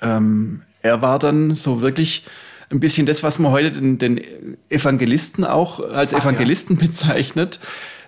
ähm, 0.02 0.62
er 0.82 1.02
war 1.02 1.18
dann 1.18 1.56
so 1.56 1.82
wirklich 1.82 2.26
ein 2.70 2.80
bisschen 2.80 3.06
das, 3.06 3.24
was 3.24 3.40
man 3.40 3.52
heute 3.52 3.72
den, 3.72 3.98
den 3.98 4.22
Evangelisten 4.70 5.44
auch 5.44 5.80
als 5.80 6.14
Evangelisten 6.14 6.78
ja. 6.78 6.86
bezeichnet. 6.86 7.60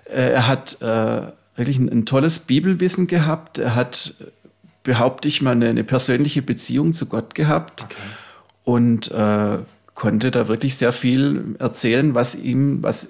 Äh, 0.04 0.30
er 0.30 0.46
hat 0.46 0.80
äh, 0.82 1.22
wirklich 1.56 1.78
ein, 1.78 1.88
ein, 1.88 2.06
tolles 2.06 2.38
Bibelwissen 2.38 3.08
gehabt. 3.08 3.58
Er 3.58 3.74
hat, 3.74 4.14
behaupte 4.84 5.26
ich 5.26 5.42
mal, 5.42 5.50
eine, 5.50 5.68
eine 5.68 5.84
persönliche 5.84 6.42
Beziehung 6.42 6.92
zu 6.92 7.06
Gott 7.06 7.34
gehabt. 7.34 7.84
Okay. 7.84 7.96
Und 8.64 9.10
äh, 9.10 9.58
konnte 9.94 10.30
da 10.30 10.48
wirklich 10.48 10.76
sehr 10.76 10.92
viel 10.92 11.56
erzählen, 11.58 12.14
was 12.14 12.34
ihm, 12.34 12.82
was 12.82 13.08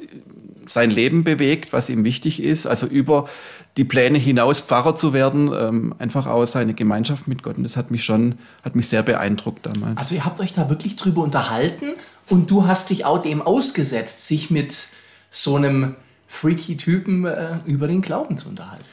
sein 0.67 0.91
Leben 0.91 1.25
bewegt, 1.25 1.73
was 1.73 1.91
ihm 1.91 2.05
wichtig 2.05 2.43
ist. 2.43 2.67
Also 2.67 2.87
über 2.87 3.29
die 3.77 3.85
Pläne 3.85 4.19
hinaus 4.19 4.61
Pfarrer 4.61 4.95
zu 4.95 5.13
werden, 5.13 5.51
ähm, 5.53 5.95
einfach 5.99 6.27
auch 6.27 6.47
seine 6.47 6.75
Gemeinschaft 6.75 7.27
mit 7.27 7.43
Gott. 7.43 7.57
Und 7.57 7.65
das 7.65 7.77
hat 7.77 7.91
mich 7.91 8.05
schon, 8.05 8.37
hat 8.63 8.77
mich 8.77 8.89
sehr 8.89 9.03
beeindruckt 9.03 9.67
damals. 9.67 9.99
Also 9.99 10.15
ihr 10.15 10.25
habt 10.25 10.41
euch 10.41 10.53
da 10.53 10.69
wirklich 10.69 10.97
drüber 10.97 11.23
unterhalten 11.23 11.95
und 12.29 12.51
du 12.51 12.67
hast 12.67 12.91
dich 12.91 13.05
auch 13.05 13.21
dem 13.21 13.43
ausgesetzt, 13.43 14.27
sich 14.27 14.51
mit 14.51 14.89
so 15.31 15.57
einem 15.57 15.97
freaky 16.29 16.77
Typen 16.77 17.25
äh, 17.25 17.59
über 17.65 17.89
den 17.89 18.03
Glauben 18.03 18.37
zu 18.37 18.49
unterhalten. 18.49 18.85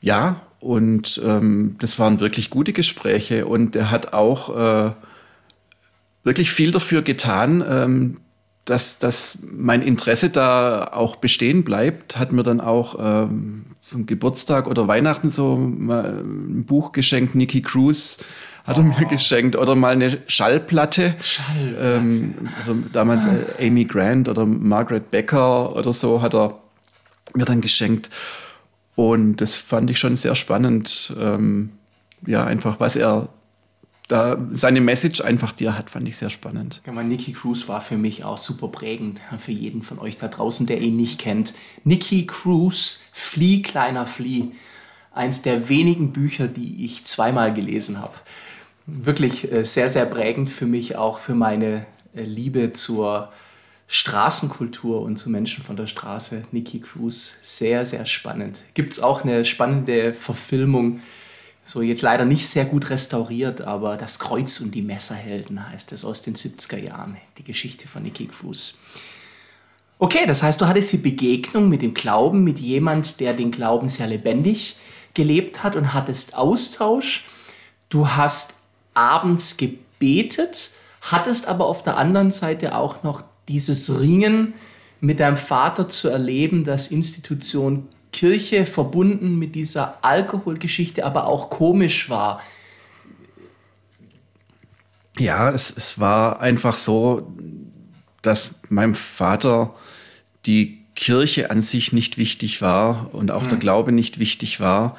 Ja, 0.00 0.40
und 0.58 1.20
ähm, 1.24 1.76
das 1.78 1.98
waren 1.98 2.20
wirklich 2.20 2.50
gute 2.50 2.72
Gespräche 2.72 3.46
und 3.46 3.76
er 3.76 3.90
hat 3.90 4.12
auch 4.12 4.88
äh, 4.88 4.92
wirklich 6.24 6.50
viel 6.50 6.70
dafür 6.70 7.02
getan, 7.02 7.64
ähm, 7.66 8.16
dass, 8.64 8.98
dass 8.98 9.38
mein 9.42 9.82
Interesse 9.82 10.30
da 10.30 10.90
auch 10.92 11.16
bestehen 11.16 11.64
bleibt, 11.64 12.18
hat 12.18 12.32
mir 12.32 12.42
dann 12.42 12.60
auch 12.60 12.96
ähm, 13.00 13.66
zum 13.80 14.06
Geburtstag 14.06 14.66
oder 14.66 14.86
Weihnachten 14.86 15.30
so 15.30 15.56
ein 15.56 16.64
Buch 16.66 16.92
geschenkt, 16.92 17.34
Nikki 17.34 17.62
Cruz 17.62 18.18
hat 18.64 18.76
oh. 18.76 18.80
er 18.80 18.84
mir 18.84 19.06
geschenkt 19.06 19.56
oder 19.56 19.74
mal 19.74 19.92
eine 19.92 20.18
Schallplatte. 20.26 21.14
Schallplatte. 21.20 21.76
Ähm, 21.80 22.34
also 22.58 22.76
damals 22.92 23.26
äh, 23.26 23.66
Amy 23.66 23.84
Grant 23.84 24.28
oder 24.28 24.46
Margaret 24.46 25.10
Becker 25.10 25.74
oder 25.74 25.92
so 25.92 26.22
hat 26.22 26.34
er 26.34 26.58
mir 27.34 27.46
dann 27.46 27.60
geschenkt. 27.60 28.10
Und 28.94 29.38
das 29.38 29.56
fand 29.56 29.90
ich 29.90 29.98
schon 29.98 30.16
sehr 30.16 30.34
spannend. 30.34 31.14
Ähm, 31.18 31.70
ja, 32.26 32.44
einfach, 32.44 32.78
was 32.80 32.96
er 32.96 33.28
da 34.10 34.38
seine 34.50 34.80
Message 34.80 35.20
einfach, 35.20 35.52
die 35.52 35.66
er 35.66 35.78
hat, 35.78 35.90
fand 35.90 36.08
ich 36.08 36.16
sehr 36.16 36.30
spannend. 36.30 36.82
Ja, 36.84 36.92
mein 36.92 37.08
Nicky 37.08 37.32
Cruz 37.32 37.68
war 37.68 37.80
für 37.80 37.96
mich 37.96 38.24
auch 38.24 38.38
super 38.38 38.68
prägend, 38.68 39.20
für 39.38 39.52
jeden 39.52 39.82
von 39.82 39.98
euch 39.98 40.18
da 40.18 40.28
draußen, 40.28 40.66
der 40.66 40.80
ihn 40.80 40.96
nicht 40.96 41.20
kennt. 41.20 41.54
Nicky 41.84 42.26
Cruz, 42.26 43.02
Flieh, 43.12 43.62
kleiner 43.62 44.06
Flieh. 44.06 44.52
Eins 45.12 45.42
der 45.42 45.68
wenigen 45.68 46.12
Bücher, 46.12 46.48
die 46.48 46.84
ich 46.84 47.04
zweimal 47.04 47.54
gelesen 47.54 48.00
habe. 48.00 48.14
Wirklich 48.86 49.50
äh, 49.52 49.64
sehr, 49.64 49.90
sehr 49.90 50.06
prägend 50.06 50.50
für 50.50 50.66
mich, 50.66 50.96
auch 50.96 51.20
für 51.20 51.34
meine 51.34 51.86
äh, 52.14 52.22
Liebe 52.22 52.72
zur 52.72 53.32
Straßenkultur 53.86 55.02
und 55.02 55.16
zu 55.18 55.30
Menschen 55.30 55.62
von 55.62 55.76
der 55.76 55.86
Straße. 55.86 56.42
Nicky 56.52 56.80
Cruz, 56.80 57.38
sehr, 57.42 57.84
sehr 57.84 58.06
spannend. 58.06 58.62
Gibt 58.74 58.92
es 58.92 59.00
auch 59.00 59.22
eine 59.22 59.44
spannende 59.44 60.14
Verfilmung 60.14 61.00
so 61.70 61.82
jetzt 61.82 62.02
leider 62.02 62.24
nicht 62.24 62.48
sehr 62.48 62.64
gut 62.64 62.90
restauriert, 62.90 63.60
aber 63.60 63.96
Das 63.96 64.18
Kreuz 64.18 64.60
und 64.60 64.74
die 64.74 64.82
Messerhelden 64.82 65.70
heißt 65.70 65.92
es 65.92 66.04
aus 66.04 66.20
den 66.20 66.34
70er 66.34 66.78
Jahren, 66.78 67.16
die 67.38 67.44
Geschichte 67.44 67.86
von 67.86 68.02
Nicky 68.02 68.28
Fuß. 68.28 68.76
Okay, 69.98 70.26
das 70.26 70.42
heißt, 70.42 70.60
du 70.60 70.66
hattest 70.66 70.92
die 70.92 70.96
Begegnung 70.96 71.68
mit 71.68 71.82
dem 71.82 71.94
Glauben, 71.94 72.42
mit 72.42 72.58
jemand, 72.58 73.20
der 73.20 73.34
den 73.34 73.52
Glauben 73.52 73.88
sehr 73.88 74.08
lebendig 74.08 74.76
gelebt 75.14 75.62
hat 75.62 75.76
und 75.76 75.94
hattest 75.94 76.36
Austausch. 76.36 77.26
Du 77.88 78.08
hast 78.08 78.54
abends 78.94 79.56
gebetet, 79.56 80.70
hattest 81.02 81.46
aber 81.46 81.66
auf 81.66 81.82
der 81.82 81.98
anderen 81.98 82.32
Seite 82.32 82.74
auch 82.74 83.02
noch 83.02 83.22
dieses 83.46 84.00
Ringen 84.00 84.54
mit 85.00 85.20
deinem 85.20 85.36
Vater 85.36 85.88
zu 85.88 86.08
erleben, 86.08 86.64
dass 86.64 86.90
Institution 86.90 87.88
Kirche 88.12 88.66
verbunden 88.66 89.38
mit 89.38 89.54
dieser 89.54 90.04
Alkoholgeschichte 90.04 91.04
aber 91.04 91.26
auch 91.26 91.50
komisch 91.50 92.10
war. 92.10 92.40
Ja, 95.18 95.50
es, 95.50 95.72
es 95.76 95.98
war 95.98 96.40
einfach 96.40 96.76
so, 96.76 97.30
dass 98.22 98.54
meinem 98.68 98.94
Vater 98.94 99.74
die 100.46 100.80
Kirche 100.94 101.50
an 101.50 101.62
sich 101.62 101.92
nicht 101.92 102.18
wichtig 102.18 102.62
war 102.62 103.14
und 103.14 103.30
auch 103.30 103.42
hm. 103.42 103.48
der 103.48 103.58
Glaube 103.58 103.92
nicht 103.92 104.18
wichtig 104.18 104.60
war. 104.60 104.96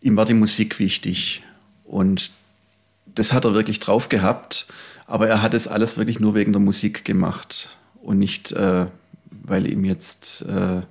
Ihm 0.00 0.16
war 0.16 0.24
die 0.24 0.34
Musik 0.34 0.78
wichtig. 0.78 1.42
Und 1.84 2.30
das 3.06 3.32
hat 3.32 3.44
er 3.44 3.54
wirklich 3.54 3.80
drauf 3.80 4.08
gehabt. 4.08 4.66
Aber 5.06 5.26
er 5.28 5.40
hat 5.40 5.54
es 5.54 5.66
alles 5.68 5.96
wirklich 5.96 6.20
nur 6.20 6.34
wegen 6.34 6.52
der 6.52 6.60
Musik 6.60 7.04
gemacht 7.04 7.78
und 8.02 8.18
nicht, 8.18 8.52
äh, 8.52 8.86
weil 9.30 9.66
ihm 9.66 9.84
jetzt 9.84 10.42
äh, 10.42 10.82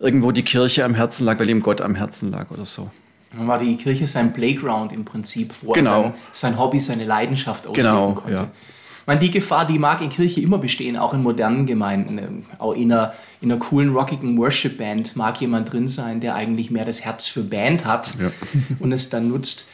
irgendwo 0.00 0.32
die 0.32 0.42
Kirche 0.42 0.84
am 0.84 0.94
Herzen 0.94 1.24
lag, 1.24 1.38
weil 1.38 1.50
ihm 1.50 1.62
Gott 1.62 1.80
am 1.80 1.94
Herzen 1.94 2.30
lag 2.30 2.50
oder 2.50 2.64
so. 2.64 2.90
Dann 3.36 3.46
war 3.46 3.58
die 3.58 3.76
Kirche 3.76 4.06
sein 4.06 4.32
Playground 4.32 4.92
im 4.92 5.04
Prinzip, 5.04 5.52
wo 5.62 5.72
genau. 5.72 6.04
er 6.04 6.14
sein 6.32 6.58
Hobby, 6.58 6.80
seine 6.80 7.04
Leidenschaft 7.04 7.66
ausüben 7.66 7.82
genau, 7.82 8.12
konnte. 8.12 8.32
Ja. 8.32 8.42
Ich 8.42 9.06
meine, 9.06 9.20
die 9.20 9.30
Gefahr, 9.30 9.66
die 9.66 9.78
mag 9.78 10.00
in 10.02 10.10
Kirche 10.10 10.40
immer 10.40 10.58
bestehen, 10.58 10.96
auch 10.96 11.14
in 11.14 11.22
modernen 11.22 11.66
Gemeinden. 11.66 12.46
Auch 12.58 12.72
in 12.72 12.92
einer, 12.92 13.14
in 13.40 13.50
einer 13.50 13.58
coolen, 13.58 13.90
rockigen 13.90 14.38
Worship-Band 14.38 15.16
mag 15.16 15.40
jemand 15.40 15.72
drin 15.72 15.88
sein, 15.88 16.20
der 16.20 16.34
eigentlich 16.34 16.70
mehr 16.70 16.84
das 16.84 17.04
Herz 17.04 17.26
für 17.26 17.42
Band 17.42 17.84
hat 17.84 18.14
ja. 18.18 18.30
und 18.78 18.92
es 18.92 19.08
dann 19.10 19.28
nutzt. 19.28 19.66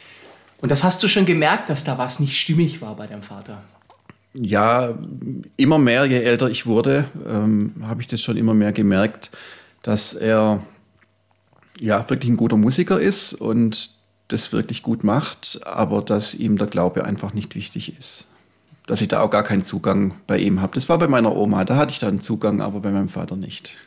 Und 0.61 0.71
das 0.71 0.83
hast 0.83 1.03
du 1.03 1.07
schon 1.07 1.25
gemerkt, 1.25 1.69
dass 1.69 1.83
da 1.83 1.97
was 1.97 2.19
nicht 2.19 2.37
stimmig 2.37 2.81
war 2.81 2.95
bei 2.95 3.07
deinem 3.07 3.23
Vater. 3.23 3.61
Ja, 4.33 4.93
immer 5.55 5.79
mehr, 5.79 6.05
je 6.05 6.21
älter 6.21 6.49
ich 6.49 6.65
wurde, 6.65 7.05
ähm, 7.27 7.73
habe 7.87 8.01
ich 8.01 8.07
das 8.07 8.21
schon 8.21 8.35
immer 8.35 8.53
mehr 8.53 8.73
gemerkt 8.73 9.31
dass 9.85 10.15
er 10.15 10.63
ja 11.79 12.09
wirklich 12.09 12.31
ein 12.31 12.37
guter 12.37 12.57
Musiker 12.57 12.99
ist 12.99 13.35
und 13.35 13.91
das 14.29 14.51
wirklich 14.51 14.81
gut 14.81 15.03
macht, 15.03 15.59
aber 15.63 16.01
dass 16.01 16.33
ihm 16.33 16.57
der 16.57 16.65
Glaube 16.65 17.05
einfach 17.05 17.35
nicht 17.35 17.53
wichtig 17.53 17.95
ist. 17.95 18.29
Dass 18.87 19.01
ich 19.01 19.09
da 19.09 19.21
auch 19.21 19.29
gar 19.29 19.43
keinen 19.43 19.63
Zugang 19.63 20.15
bei 20.25 20.39
ihm 20.39 20.59
habe. 20.59 20.73
Das 20.73 20.89
war 20.89 20.97
bei 20.97 21.07
meiner 21.07 21.35
Oma, 21.35 21.65
da 21.65 21.75
hatte 21.75 21.91
ich 21.91 21.99
dann 21.99 22.19
Zugang, 22.19 22.61
aber 22.61 22.79
bei 22.79 22.89
meinem 22.89 23.09
Vater 23.09 23.35
nicht. 23.35 23.77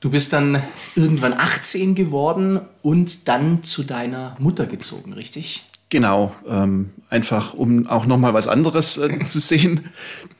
Du 0.00 0.10
bist 0.10 0.32
dann 0.32 0.60
irgendwann 0.96 1.34
18 1.34 1.94
geworden 1.94 2.60
und 2.82 3.28
dann 3.28 3.62
zu 3.62 3.84
deiner 3.84 4.34
Mutter 4.40 4.66
gezogen, 4.66 5.12
richtig? 5.12 5.64
Genau, 5.94 6.34
ähm, 6.48 6.90
einfach 7.08 7.54
um 7.54 7.86
auch 7.86 8.04
noch 8.04 8.18
mal 8.18 8.34
was 8.34 8.48
anderes 8.48 8.98
äh, 8.98 9.24
zu 9.26 9.38
sehen. 9.38 9.90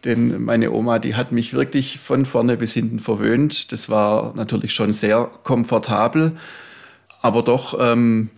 Denn 0.05 0.43
meine 0.43 0.73
Oma, 0.73 0.99
die 0.99 1.15
hat 1.15 1.31
mich 1.31 1.55
wirklich 1.55 2.01
von 2.01 2.27
vorne 2.27 2.57
bis 2.57 2.75
hinten 2.75 2.99
verwöhnt. 2.99 3.71
Das 3.71 3.89
war 3.89 4.35
natürlich 4.35 4.75
schon 4.75 4.93
sehr 4.93 5.31
komfortabel, 5.45 6.33
aber 7.23 7.43
doch 7.43 7.79
ähm, 7.81 8.31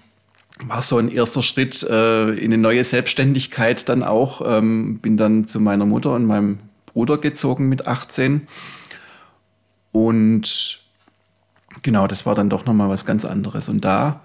war 0.66 0.82
so 0.82 0.98
ein 0.98 1.10
erster 1.10 1.40
Schritt 1.40 1.82
äh, 1.84 2.32
in 2.32 2.52
eine 2.52 2.58
neue 2.58 2.84
Selbstständigkeit 2.84 3.88
dann 3.88 4.02
auch. 4.02 4.42
Ähm, 4.44 4.98
bin 4.98 5.16
dann 5.16 5.46
zu 5.46 5.58
meiner 5.58 5.86
Mutter 5.86 6.12
und 6.12 6.26
meinem 6.26 6.58
Bruder 6.84 7.16
gezogen 7.16 7.70
mit 7.70 7.86
18 7.86 8.46
und 9.90 10.80
genau, 11.80 12.06
das 12.08 12.26
war 12.26 12.34
dann 12.34 12.50
doch 12.50 12.66
noch 12.66 12.74
mal 12.74 12.90
was 12.90 13.06
ganz 13.06 13.24
anderes. 13.24 13.70
Und 13.70 13.86
da 13.86 14.20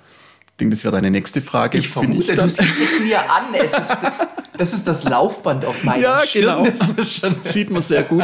denke, 0.61 0.75
das 0.75 0.83
wäre 0.83 0.93
deine 0.93 1.11
nächste 1.11 1.41
Frage. 1.41 1.77
Ich 1.77 1.89
vermute, 1.89 2.31
ich 2.31 2.39
du 2.39 2.49
siehst 2.49 2.79
es 2.81 2.99
mir 3.01 3.19
an. 3.19 3.53
Es 3.53 3.73
ist, 3.73 3.97
das 4.57 4.73
ist 4.73 4.87
das 4.87 5.03
Laufband 5.03 5.65
auf 5.65 5.83
meiner 5.83 6.01
ja, 6.01 6.19
Stirn. 6.25 6.63
Genau. 6.63 6.93
Das 6.95 7.15
schon 7.15 7.35
Sieht 7.43 7.69
man 7.69 7.81
sehr 7.81 8.03
gut. 8.03 8.23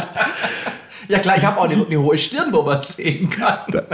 ja 1.08 1.18
klar, 1.18 1.36
ich 1.36 1.44
habe 1.44 1.58
auch 1.58 1.64
eine, 1.68 1.84
eine, 1.84 2.00
hohe 2.00 2.16
Stirn, 2.16 2.52
wo 2.52 2.62
man 2.62 2.78
es 2.78 2.96
sehen 2.96 3.28
kann. 3.28 3.58
Da, 3.70 3.84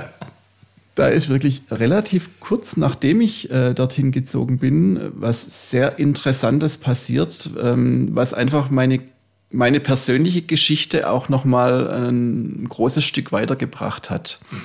da, 0.94 1.08
ist 1.08 1.28
wirklich 1.28 1.62
relativ 1.70 2.28
kurz 2.38 2.76
nachdem 2.76 3.20
ich 3.20 3.50
äh, 3.50 3.74
dorthin 3.74 4.12
gezogen 4.12 4.58
bin, 4.58 5.10
was 5.14 5.70
sehr 5.70 5.98
Interessantes 5.98 6.76
passiert, 6.76 7.50
ähm, 7.60 8.10
was 8.12 8.34
einfach 8.34 8.70
meine 8.70 9.00
meine 9.50 9.78
persönliche 9.78 10.42
Geschichte 10.42 11.08
auch 11.08 11.28
noch 11.28 11.44
mal 11.44 11.88
ein 11.88 12.66
großes 12.68 13.04
Stück 13.04 13.30
weitergebracht 13.30 14.10
hat. 14.10 14.40
Mhm. 14.50 14.58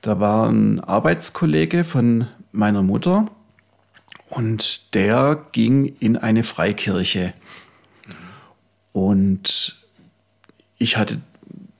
Da 0.00 0.18
war 0.18 0.48
ein 0.48 0.80
Arbeitskollege 0.80 1.84
von 1.84 2.26
meiner 2.52 2.82
Mutter 2.82 3.26
und 4.28 4.94
der 4.94 5.44
ging 5.52 5.94
in 6.00 6.16
eine 6.16 6.42
Freikirche. 6.42 7.34
Und 8.92 9.76
ich 10.78 10.96
hatte 10.96 11.20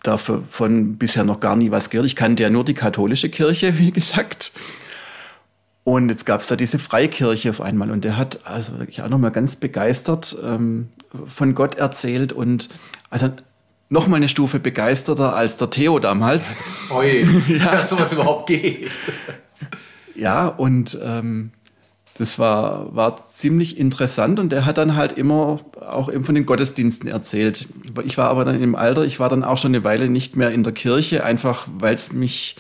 davon 0.02 0.98
bisher 0.98 1.24
noch 1.24 1.40
gar 1.40 1.56
nie 1.56 1.70
was 1.70 1.90
gehört. 1.90 2.06
Ich 2.06 2.16
kannte 2.16 2.42
ja 2.42 2.50
nur 2.50 2.64
die 2.64 2.74
katholische 2.74 3.28
Kirche, 3.28 3.78
wie 3.78 3.90
gesagt. 3.90 4.52
Und 5.84 6.10
jetzt 6.10 6.26
gab 6.26 6.42
es 6.42 6.46
da 6.46 6.56
diese 6.56 6.78
Freikirche 6.78 7.50
auf 7.50 7.60
einmal 7.60 7.90
und 7.90 8.04
der 8.04 8.16
hat 8.16 8.46
also 8.46 8.78
wirklich 8.78 9.02
auch 9.02 9.08
nochmal 9.08 9.32
ganz 9.32 9.56
begeistert 9.56 10.36
ähm, 10.44 10.90
von 11.26 11.54
Gott 11.56 11.74
erzählt 11.74 12.32
und 12.32 12.68
also 13.10 13.30
nochmal 13.88 14.18
eine 14.18 14.28
Stufe 14.28 14.60
begeisterter 14.60 15.34
als 15.34 15.56
der 15.56 15.70
Theo 15.70 15.98
damals. 15.98 16.56
Oi, 16.90 17.26
ja. 17.48 17.72
dass 17.72 17.88
sowas 17.88 18.12
überhaupt 18.12 18.46
geht. 18.46 18.90
Ja, 20.14 20.46
und 20.46 20.98
ähm, 21.02 21.52
das 22.18 22.38
war, 22.38 22.94
war 22.94 23.26
ziemlich 23.26 23.78
interessant 23.78 24.38
und 24.38 24.52
er 24.52 24.66
hat 24.66 24.78
dann 24.78 24.96
halt 24.96 25.12
immer 25.12 25.60
auch 25.80 26.12
eben 26.12 26.24
von 26.24 26.34
den 26.34 26.46
Gottesdiensten 26.46 27.08
erzählt. 27.08 27.68
Ich 28.04 28.18
war 28.18 28.28
aber 28.28 28.44
dann 28.44 28.62
im 28.62 28.74
Alter, 28.74 29.04
ich 29.04 29.18
war 29.18 29.28
dann 29.28 29.44
auch 29.44 29.58
schon 29.58 29.74
eine 29.74 29.84
Weile 29.84 30.08
nicht 30.08 30.36
mehr 30.36 30.50
in 30.50 30.62
der 30.62 30.74
Kirche, 30.74 31.24
einfach 31.24 31.66
weil 31.78 31.94
es 31.94 32.12
mich 32.12 32.56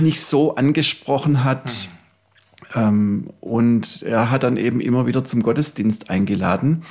nicht 0.00 0.20
so 0.20 0.56
angesprochen 0.56 1.44
hat. 1.44 1.88
Hm. 2.72 2.82
Ähm, 2.82 3.30
und 3.40 4.02
er 4.02 4.30
hat 4.30 4.42
dann 4.42 4.56
eben 4.56 4.80
immer 4.80 5.06
wieder 5.06 5.24
zum 5.24 5.42
Gottesdienst 5.42 6.10
eingeladen. 6.10 6.82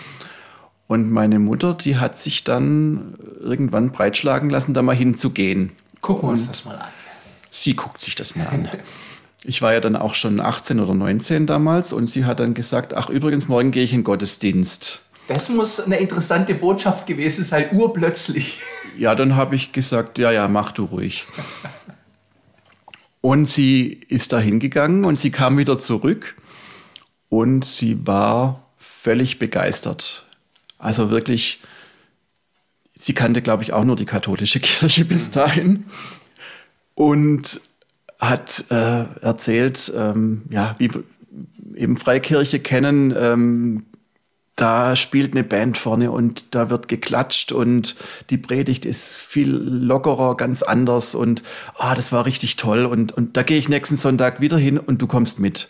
Und 0.88 1.10
meine 1.10 1.40
Mutter, 1.40 1.74
die 1.74 1.98
hat 1.98 2.18
sich 2.18 2.44
dann 2.44 3.16
irgendwann 3.40 3.92
breitschlagen 3.92 4.50
lassen, 4.50 4.74
da 4.74 4.82
mal 4.82 4.96
hinzugehen. 4.96 5.72
Gucken 6.02 6.28
wir 6.28 6.32
uns 6.32 6.48
das 6.48 6.66
mal 6.66 6.76
an. 6.76 6.90
Sie 7.52 7.76
guckt 7.76 8.02
sich 8.02 8.16
das 8.16 8.36
mal 8.36 8.48
an. 8.48 8.70
Ich 9.44 9.62
war 9.62 9.74
ja 9.74 9.80
dann 9.80 9.96
auch 9.96 10.14
schon 10.14 10.40
18 10.40 10.80
oder 10.80 10.94
19 10.94 11.48
damals 11.48 11.94
und 11.94 12.08
sie 12.08 12.26
hat 12.26 12.40
dann 12.40 12.54
gesagt, 12.54 12.94
ach 12.94 13.10
übrigens, 13.10 13.48
morgen 13.48 13.72
gehe 13.72 13.84
ich 13.84 13.94
in 13.94 14.04
Gottesdienst. 14.04 15.02
Das 15.28 15.50
muss 15.50 15.80
eine 15.80 15.98
interessante 15.98 16.54
Botschaft 16.54 17.08
gewesen 17.08 17.44
sein, 17.44 17.70
urplötzlich. 17.72 18.60
Ja, 18.98 19.16
dann 19.16 19.36
habe 19.36 19.56
ich 19.56 19.72
gesagt, 19.72 20.20
ja, 20.20 20.32
ja, 20.32 20.48
mach 20.48 20.72
du 20.72 20.86
ruhig. 20.86 21.26
Und 23.22 23.48
sie 23.48 23.88
ist 24.08 24.34
da 24.34 24.40
hingegangen 24.40 25.06
und 25.06 25.20
sie 25.20 25.30
kam 25.30 25.60
wieder 25.60 25.78
zurück 25.78 26.36
und 27.30 27.64
sie 27.64 28.08
war 28.08 28.66
völlig 28.78 29.38
begeistert. 29.38 30.26
Also 30.80 31.12
wirklich, 31.12 31.62
sie 32.96 33.14
kannte, 33.14 33.44
glaube 33.44 33.62
ich, 33.62 33.74
auch 33.74 33.84
nur 33.84 33.96
die 33.96 34.06
katholische 34.06 34.60
Kirche 34.62 35.06
bis 35.06 35.30
dahin 35.30 35.86
und 36.96 37.62
hat 38.22 38.66
äh, 38.70 39.06
erzählt, 39.22 39.92
ähm, 39.98 40.44
ja, 40.52 40.76
wie 40.78 40.92
eben 41.76 41.98
Freikirche 41.98 42.60
kennen, 42.60 43.14
ähm, 43.18 43.86
da 44.56 44.96
spielt 44.96 45.34
eine 45.34 45.44
Band 45.44 45.78
vorne 45.78 46.12
und 46.12 46.54
da 46.54 46.70
wird 46.70 46.88
geklatscht 46.88 47.52
und 47.52 47.96
die 48.30 48.38
Predigt 48.38 48.86
ist 48.86 49.16
viel 49.16 49.50
lockerer, 49.50 50.38
ganz 50.38 50.62
anders 50.62 51.16
und 51.16 51.42
ah, 51.78 51.96
das 51.96 52.12
war 52.12 52.28
richtig 52.28 52.58
toll 52.58 52.86
und, 52.86 53.12
und 53.12 53.38
da 53.38 53.44
gehe 53.44 53.58
ich 53.58 53.70
nächsten 53.70 53.96
Sonntag 53.96 54.40
wieder 54.40 54.60
hin 54.60 54.78
und 54.78 55.02
du 55.02 55.08
kommst 55.08 55.40
mit. 55.40 55.70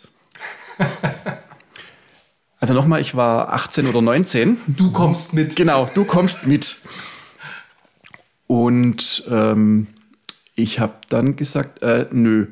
also 2.59 2.73
nochmal, 2.73 2.99
ich 2.99 3.15
war 3.15 3.53
18 3.53 3.87
oder 3.87 4.01
19. 4.01 4.57
Du 4.67 4.91
kommst 4.91 5.33
mit. 5.33 5.55
Genau, 5.55 5.89
du 5.93 6.03
kommst 6.03 6.45
mit. 6.45 6.75
Und 8.47 9.23
ähm, 9.31 9.87
ich 10.55 10.79
habe 10.79 10.93
dann 11.09 11.35
gesagt, 11.35 11.81
äh, 11.81 12.07
nö. 12.11 12.47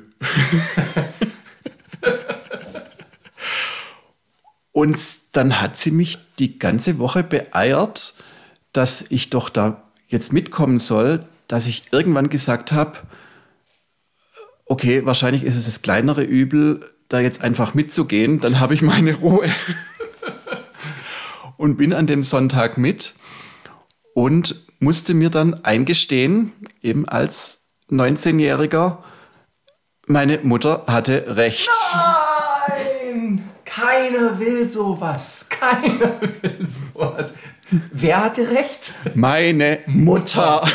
Und 4.72 4.98
dann 5.34 5.60
hat 5.62 5.78
sie 5.78 5.92
mich 5.92 6.18
die 6.40 6.58
ganze 6.58 7.00
Woche 7.00 7.24
beeiert, 7.24 8.16
dass 8.72 9.06
ich 9.10 9.30
doch 9.30 9.50
da 9.50 9.84
jetzt 10.08 10.32
mitkommen 10.34 10.80
soll, 10.80 11.26
dass 11.48 11.68
ich 11.68 11.92
irgendwann 11.92 12.30
gesagt 12.30 12.72
habe, 12.72 13.00
okay, 14.66 15.06
wahrscheinlich 15.06 15.44
ist 15.44 15.58
es 15.58 15.66
das 15.66 15.82
kleinere 15.82 16.24
Übel, 16.24 16.90
da 17.10 17.20
jetzt 17.20 17.42
einfach 17.42 17.74
mitzugehen, 17.74 18.40
dann 18.40 18.60
habe 18.60 18.76
ich 18.76 18.82
meine 18.82 19.16
Ruhe. 19.16 19.50
und 21.58 21.76
bin 21.76 21.92
an 21.92 22.08
dem 22.08 22.24
Sonntag 22.24 22.78
mit 22.78 23.16
und 24.14 24.56
musste 24.80 25.14
mir 25.14 25.30
dann 25.30 25.66
eingestehen, 25.66 26.54
eben 26.82 27.08
als 27.08 27.59
19-Jähriger, 27.92 28.98
meine 30.06 30.40
Mutter 30.40 30.84
hatte 30.88 31.36
recht. 31.38 31.70
Nein! 31.94 33.44
Keiner 33.66 34.40
will 34.40 34.66
sowas. 34.66 35.48
Keiner 35.50 36.20
will 36.22 36.66
sowas. 36.66 37.36
Wer 37.92 38.24
hatte 38.24 38.50
recht? 38.50 38.96
Meine 39.14 39.80
Mutter. 39.86 40.68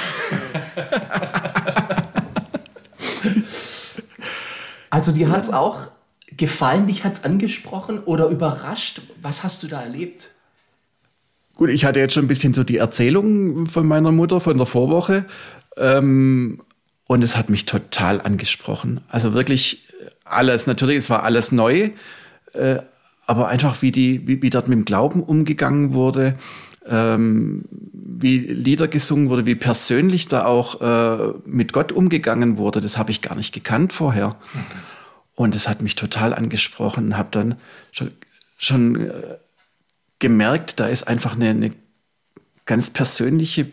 also 4.90 5.12
dir 5.12 5.28
hat 5.30 5.42
es 5.42 5.50
auch 5.50 5.88
gefallen, 6.36 6.86
dich 6.86 7.04
hat 7.04 7.14
es 7.14 7.24
angesprochen 7.24 7.98
oder 8.04 8.28
überrascht? 8.28 9.02
Was 9.20 9.42
hast 9.42 9.62
du 9.62 9.66
da 9.66 9.82
erlebt? 9.82 10.30
Gut, 11.56 11.70
ich 11.70 11.84
hatte 11.84 12.00
jetzt 12.00 12.14
schon 12.14 12.24
ein 12.24 12.28
bisschen 12.28 12.54
so 12.54 12.64
die 12.64 12.78
Erzählung 12.78 13.66
von 13.66 13.86
meiner 13.86 14.12
Mutter 14.12 14.40
von 14.40 14.56
der 14.56 14.66
Vorwoche. 14.66 15.24
Ähm, 15.76 16.62
und 17.06 17.22
es 17.22 17.36
hat 17.36 17.50
mich 17.50 17.66
total 17.66 18.20
angesprochen. 18.20 19.00
Also 19.08 19.34
wirklich 19.34 19.88
alles. 20.24 20.66
Natürlich, 20.66 20.98
es 20.98 21.10
war 21.10 21.22
alles 21.22 21.52
neu. 21.52 21.90
Äh, 22.52 22.78
aber 23.26 23.48
einfach 23.48 23.82
wie 23.82 23.92
die, 23.92 24.26
wie, 24.26 24.42
wie 24.42 24.50
dort 24.50 24.68
mit 24.68 24.78
dem 24.78 24.84
Glauben 24.84 25.22
umgegangen 25.22 25.94
wurde, 25.94 26.36
ähm, 26.86 27.64
wie 27.92 28.38
Lieder 28.38 28.88
gesungen 28.88 29.30
wurde, 29.30 29.46
wie 29.46 29.54
persönlich 29.54 30.28
da 30.28 30.44
auch 30.44 30.80
äh, 30.80 31.32
mit 31.46 31.72
Gott 31.72 31.92
umgegangen 31.92 32.58
wurde, 32.58 32.80
das 32.80 32.98
habe 32.98 33.10
ich 33.10 33.22
gar 33.22 33.34
nicht 33.34 33.54
gekannt 33.54 33.92
vorher. 33.92 34.30
Und 35.34 35.56
es 35.56 35.68
hat 35.68 35.82
mich 35.82 35.94
total 35.94 36.34
angesprochen 36.34 37.06
und 37.06 37.16
habe 37.16 37.30
dann 37.32 37.56
schon, 37.90 38.12
schon 38.58 39.08
äh, 39.08 39.10
gemerkt, 40.18 40.78
da 40.78 40.86
ist 40.86 41.08
einfach 41.08 41.34
eine, 41.34 41.50
eine 41.50 41.72
ganz 42.66 42.90
persönliche 42.90 43.62
äh, 43.62 43.70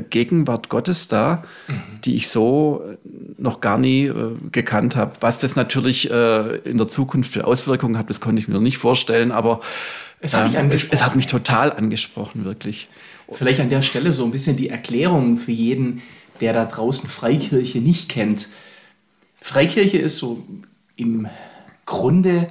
Gegenwart 0.00 0.70
Gottes 0.70 1.08
da, 1.08 1.44
mhm. 1.68 2.00
die 2.04 2.16
ich 2.16 2.28
so 2.28 2.82
äh, 2.86 2.96
noch 3.36 3.60
gar 3.60 3.76
nie 3.76 4.06
äh, 4.06 4.14
gekannt 4.50 4.96
habe. 4.96 5.12
Was 5.20 5.38
das 5.38 5.54
natürlich 5.54 6.10
äh, 6.10 6.56
in 6.58 6.78
der 6.78 6.88
Zukunft 6.88 7.32
für 7.32 7.46
Auswirkungen 7.46 7.98
hat, 7.98 8.08
das 8.08 8.20
konnte 8.20 8.40
ich 8.40 8.48
mir 8.48 8.58
nicht 8.58 8.78
vorstellen, 8.78 9.32
aber 9.32 9.60
es 10.20 10.34
hat, 10.34 10.54
ähm, 10.54 10.70
es, 10.70 10.84
es 10.84 11.04
hat 11.04 11.14
mich 11.14 11.26
total 11.26 11.72
angesprochen, 11.72 12.44
wirklich. 12.44 12.88
Vielleicht 13.30 13.60
an 13.60 13.68
der 13.68 13.82
Stelle 13.82 14.12
so 14.12 14.24
ein 14.24 14.30
bisschen 14.30 14.56
die 14.56 14.68
Erklärung 14.68 15.36
für 15.36 15.52
jeden, 15.52 16.00
der 16.40 16.52
da 16.52 16.64
draußen 16.64 17.08
Freikirche 17.08 17.78
nicht 17.78 18.08
kennt. 18.08 18.48
Freikirche 19.40 19.98
ist 19.98 20.18
so 20.18 20.46
im 20.96 21.28
Grunde 21.84 22.50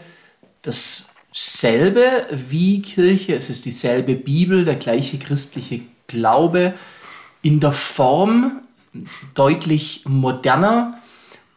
dasselbe 0.61 2.27
wie 2.31 2.81
Kirche. 2.81 3.35
Es 3.35 3.49
ist 3.49 3.65
dieselbe 3.65 4.15
Bibel, 4.15 4.65
der 4.65 4.75
gleiche 4.75 5.17
christliche 5.17 5.81
Glaube 6.07 6.73
in 7.41 7.59
der 7.59 7.71
Form 7.71 8.61
deutlich 9.33 10.03
moderner 10.05 10.99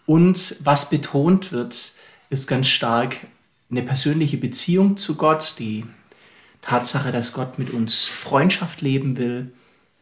und 0.07 0.57
was 0.64 0.90
betont 0.90 1.53
wird, 1.53 1.92
ist 2.31 2.47
ganz 2.47 2.68
stark 2.68 3.16
eine 3.70 3.83
persönliche 3.83 4.37
Beziehung 4.37 4.97
zu 4.97 5.16
Gott, 5.16 5.55
die 5.59 5.85
Tatsache, 6.61 7.12
dass 7.12 7.33
Gott 7.33 7.59
mit 7.59 7.70
uns 7.70 8.05
Freundschaft 8.05 8.81
leben 8.81 9.16
will, 9.16 9.53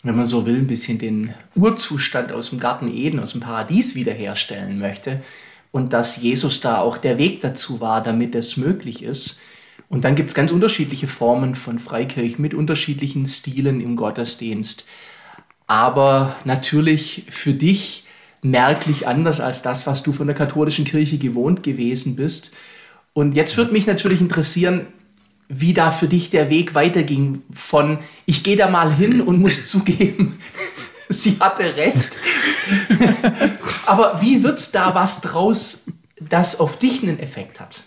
wenn 0.03 0.17
man 0.17 0.27
so 0.27 0.47
will, 0.47 0.57
ein 0.57 0.67
bisschen 0.67 0.99
den 0.99 1.35
Urzustand 1.55 2.33
aus 2.33 2.51
dem 2.51 2.59
Garten 2.59 2.93
Eden, 2.93 3.21
aus 3.21 3.33
dem 3.33 3.41
Paradies 3.41 3.95
wiederherstellen 3.95 4.79
möchte 4.79 5.23
und 5.71 5.93
dass 5.93 6.17
Jesus 6.17 6.61
da 6.61 6.79
auch 6.79 6.99
der 6.99 7.19
Weg 7.19 7.41
dazu 7.41 7.81
war, 7.81 8.03
damit 8.03 8.35
es 8.35 8.57
möglich 8.57 9.03
ist. 9.03 9.39
Und 9.89 10.05
dann 10.05 10.15
gibt 10.15 10.31
es 10.31 10.35
ganz 10.35 10.51
unterschiedliche 10.53 11.09
Formen 11.09 11.55
von 11.55 11.79
Freikirche 11.79 12.41
mit 12.41 12.55
unterschiedlichen 12.55 13.27
Stilen 13.27 13.81
im 13.81 13.97
Gottesdienst 13.97 14.85
aber 15.73 16.37
natürlich 16.45 17.25
für 17.31 17.55
dich 17.55 18.05
merklich 18.43 19.09
anders 19.09 19.41
als 19.41 19.63
das, 19.63 19.87
was 19.87 20.03
du 20.03 20.13
von 20.13 20.27
der 20.27 20.37
katholischen 20.37 20.85
Kirche 20.85 21.17
gewohnt 21.17 21.63
gewesen 21.63 22.15
bist. 22.15 22.53
Und 23.15 23.35
jetzt 23.37 23.57
würde 23.57 23.73
mich 23.73 23.87
natürlich 23.87 24.21
interessieren, 24.21 24.87
wie 25.49 25.73
da 25.73 25.91
für 25.91 26.09
dich 26.09 26.29
der 26.29 26.51
Weg 26.51 26.75
weiterging 26.75 27.41
von 27.55 28.01
ich 28.27 28.45
gehe 28.45 28.57
da 28.57 28.69
mal 28.69 28.95
hin 28.95 29.23
und 29.23 29.41
muss 29.41 29.67
zugeben, 29.71 30.39
sie 31.09 31.39
hatte 31.41 31.75
recht. 31.75 32.19
Aber 33.87 34.21
wie 34.21 34.43
wird 34.43 34.59
es 34.59 34.73
da 34.73 34.95
was 34.95 35.23
draus, 35.23 35.85
das 36.21 36.61
auf 36.61 36.79
dich 36.79 37.03
einen 37.03 37.19
Effekt 37.19 37.61
hat? 37.61 37.85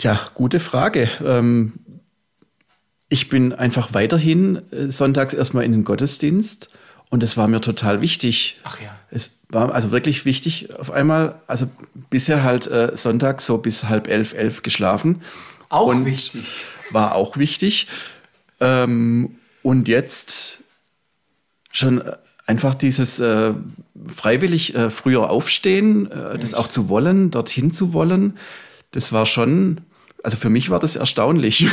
Ja, 0.00 0.18
gute 0.34 0.58
Frage. 0.58 1.08
Ähm, 1.24 1.74
ich 3.12 3.28
bin 3.28 3.52
einfach 3.52 3.92
weiterhin 3.92 4.62
äh, 4.72 4.90
sonntags 4.90 5.34
erstmal 5.34 5.64
in 5.64 5.72
den 5.72 5.84
Gottesdienst 5.84 6.74
und 7.10 7.22
es 7.22 7.36
war 7.36 7.46
mir 7.46 7.60
total 7.60 8.00
wichtig. 8.00 8.58
Ach 8.64 8.80
ja. 8.80 8.98
Es 9.10 9.32
war 9.50 9.74
also 9.74 9.90
wirklich 9.90 10.24
wichtig 10.24 10.74
auf 10.78 10.90
einmal, 10.90 11.34
also 11.46 11.68
bisher 12.08 12.42
halt 12.42 12.68
äh, 12.68 12.96
Sonntag 12.96 13.42
so 13.42 13.58
bis 13.58 13.84
halb 13.84 14.08
elf, 14.08 14.32
elf 14.32 14.62
geschlafen. 14.62 15.20
Auch 15.68 15.88
und 15.88 16.06
wichtig. 16.06 16.64
War 16.90 17.14
auch 17.14 17.36
wichtig. 17.36 17.86
Ähm, 18.60 19.36
und 19.62 19.88
jetzt 19.88 20.60
schon 21.70 22.02
einfach 22.46 22.74
dieses 22.74 23.20
äh, 23.20 23.52
freiwillig 24.08 24.74
äh, 24.74 24.88
früher 24.88 25.28
aufstehen, 25.28 26.10
äh, 26.10 26.38
das 26.38 26.54
auch 26.54 26.66
zu 26.66 26.88
wollen, 26.88 27.30
dorthin 27.30 27.72
zu 27.72 27.92
wollen, 27.92 28.38
das 28.92 29.12
war 29.12 29.26
schon, 29.26 29.82
also 30.22 30.36
für 30.36 30.50
mich 30.50 30.70
war 30.70 30.78
das 30.78 30.96
erstaunlich. 30.96 31.66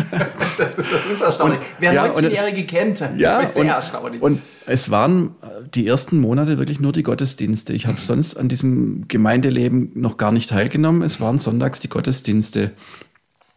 das, 0.58 0.76
das, 0.76 1.06
ist 1.10 1.20
erstaunlich. 1.22 1.60
Und, 1.60 1.66
Wer 1.78 1.92
ja, 1.92 2.06
19-Jährige 2.06 2.64
kennt, 2.64 3.00
ja, 3.16 3.40
ist 3.40 3.54
sehr 3.54 3.62
und, 3.62 3.68
erstaunlich. 3.68 4.22
Und 4.22 4.40
es 4.66 4.90
waren 4.90 5.34
äh, 5.42 5.46
die 5.74 5.86
ersten 5.86 6.18
Monate 6.20 6.58
wirklich 6.58 6.80
nur 6.80 6.92
die 6.92 7.02
Gottesdienste. 7.02 7.72
Ich 7.72 7.86
habe 7.86 7.98
mhm. 7.98 8.04
sonst 8.04 8.36
an 8.36 8.48
diesem 8.48 9.08
Gemeindeleben 9.08 9.92
noch 9.94 10.16
gar 10.16 10.32
nicht 10.32 10.50
teilgenommen. 10.50 11.02
Es 11.02 11.20
waren 11.20 11.38
sonntags 11.38 11.80
die 11.80 11.88
Gottesdienste 11.88 12.72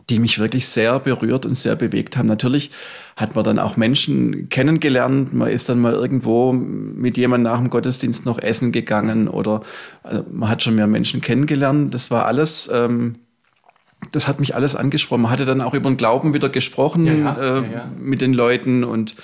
die 0.10 0.20
mich 0.20 0.40
wirklich 0.40 0.68
sehr 0.68 1.00
berührt 1.00 1.46
und 1.46 1.56
sehr 1.56 1.76
bewegt 1.76 2.18
haben. 2.18 2.28
Natürlich 2.28 2.72
hat 3.16 3.36
man 3.36 3.44
dann 3.44 3.60
auch 3.60 3.78
Menschen 3.78 4.50
kennengelernt. 4.50 5.34
Man 5.34 5.50
ist 5.50 5.70
dann 5.70 5.80
mal 5.80 5.94
irgendwo 5.94 6.52
mit 6.52 7.18
jemandem 7.18 7.52
nach 7.52 7.60
dem 7.60 7.70
Gottesdienst 7.70 8.26
noch 8.26 8.40
essen 8.40 8.72
gegangen 8.72 9.28
oder 9.28 9.62
also 10.04 10.26
man 10.32 10.50
hat 10.50 10.64
schon 10.64 10.76
mehr 10.76 10.88
Menschen 10.88 11.22
kennengelernt. 11.22 11.94
Das 11.94 12.10
war 12.10 12.26
alles, 12.26 12.70
ähm, 12.74 13.18
das 14.12 14.28
hat 14.28 14.40
mich 14.40 14.56
alles 14.56 14.76
angesprochen. 14.76 15.24
Man 15.24 15.32
hatte 15.32 15.46
dann 15.46 15.62
auch 15.62 15.74
über 15.74 15.90
den 15.90 15.98
Glauben 15.98 16.34
wieder 16.34 16.50
gesprochen 16.50 17.06
ja, 17.06 17.14
ja, 17.14 17.60
äh, 17.60 17.74
ja, 17.74 17.92
mit 17.98 18.22
den 18.22 18.34
Leuten 18.34 18.84
und 18.84 19.16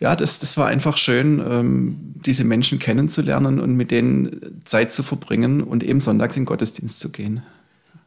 ja, 0.00 0.16
das, 0.16 0.38
das 0.38 0.56
war 0.56 0.66
einfach 0.66 0.96
schön, 0.96 1.44
ähm, 1.46 1.96
diese 2.14 2.44
Menschen 2.44 2.78
kennenzulernen 2.78 3.60
und 3.60 3.74
mit 3.76 3.90
denen 3.90 4.62
Zeit 4.64 4.92
zu 4.92 5.02
verbringen 5.02 5.62
und 5.62 5.82
eben 5.82 6.00
sonntags 6.00 6.36
in 6.36 6.42
den 6.42 6.46
Gottesdienst 6.46 7.00
zu 7.00 7.10
gehen. 7.10 7.42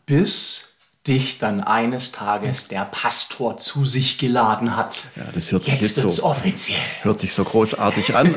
Bis 0.08 0.70
dich 1.06 1.38
dann 1.38 1.62
eines 1.62 2.12
Tages 2.12 2.68
der 2.68 2.86
Pastor 2.86 3.58
zu 3.58 3.86
sich 3.86 4.18
geladen 4.18 4.76
hat. 4.76 5.06
Ja, 5.16 5.24
das 5.34 5.52
hört 5.52 5.66
sich 5.66 5.82
jetzt, 5.82 5.98
jetzt 5.98 6.16
so 6.16 6.24
offiziell. 6.24 6.80
Hört 7.02 7.20
sich 7.20 7.34
so 7.34 7.44
großartig 7.44 8.16
an. 8.16 8.34